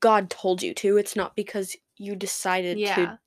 God 0.00 0.30
told 0.30 0.62
you 0.62 0.72
to. 0.74 0.96
It's 0.96 1.16
not 1.16 1.36
because 1.36 1.76
you 1.96 2.16
decided 2.16 2.78
Yeah. 2.78 2.94
to 2.94 3.18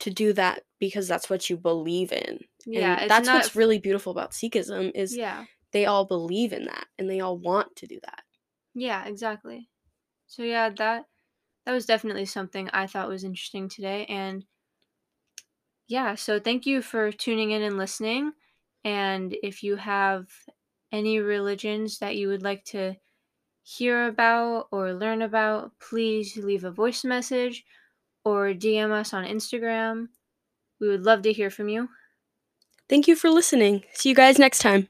to 0.00 0.10
do 0.10 0.32
that 0.32 0.64
because 0.80 1.06
that's 1.06 1.30
what 1.30 1.48
you 1.48 1.56
believe 1.56 2.12
in. 2.12 2.40
Yeah, 2.66 2.98
and 3.02 3.10
that's 3.10 3.24
not 3.26 3.36
what's 3.36 3.54
really 3.54 3.78
beautiful 3.78 4.10
about 4.10 4.32
Sikhism 4.32 4.90
is 4.96 5.16
Yeah. 5.16 5.46
they 5.70 5.86
all 5.86 6.04
believe 6.04 6.52
in 6.52 6.64
that 6.64 6.88
and 6.98 7.08
they 7.08 7.20
all 7.20 7.38
want 7.38 7.76
to 7.76 7.86
do 7.86 8.00
that. 8.02 8.24
Yeah, 8.74 9.06
exactly. 9.06 9.70
So 10.26 10.42
yeah, 10.42 10.70
that 10.70 11.06
that 11.64 11.72
was 11.72 11.86
definitely 11.86 12.26
something 12.26 12.68
I 12.70 12.86
thought 12.88 13.08
was 13.08 13.22
interesting 13.22 13.68
today 13.68 14.04
and 14.06 14.44
yeah, 15.92 16.14
so 16.14 16.40
thank 16.40 16.66
you 16.66 16.82
for 16.82 17.12
tuning 17.12 17.50
in 17.50 17.62
and 17.62 17.76
listening. 17.78 18.32
And 18.84 19.36
if 19.42 19.62
you 19.62 19.76
have 19.76 20.28
any 20.90 21.18
religions 21.20 21.98
that 21.98 22.16
you 22.16 22.28
would 22.28 22.42
like 22.42 22.64
to 22.66 22.96
hear 23.62 24.06
about 24.08 24.68
or 24.72 24.92
learn 24.94 25.22
about, 25.22 25.72
please 25.80 26.36
leave 26.36 26.64
a 26.64 26.72
voice 26.72 27.04
message 27.04 27.64
or 28.24 28.54
DM 28.54 28.92
us 28.92 29.12
on 29.14 29.24
Instagram. 29.26 30.08
We 30.80 30.88
would 30.88 31.04
love 31.04 31.22
to 31.24 31.32
hear 31.32 31.50
from 31.50 31.68
you. 31.68 31.88
Thank 32.88 33.08
you 33.08 33.16
for 33.16 33.30
listening. 33.30 33.84
See 33.92 34.08
you 34.10 34.14
guys 34.14 34.38
next 34.38 34.60
time. 34.60 34.88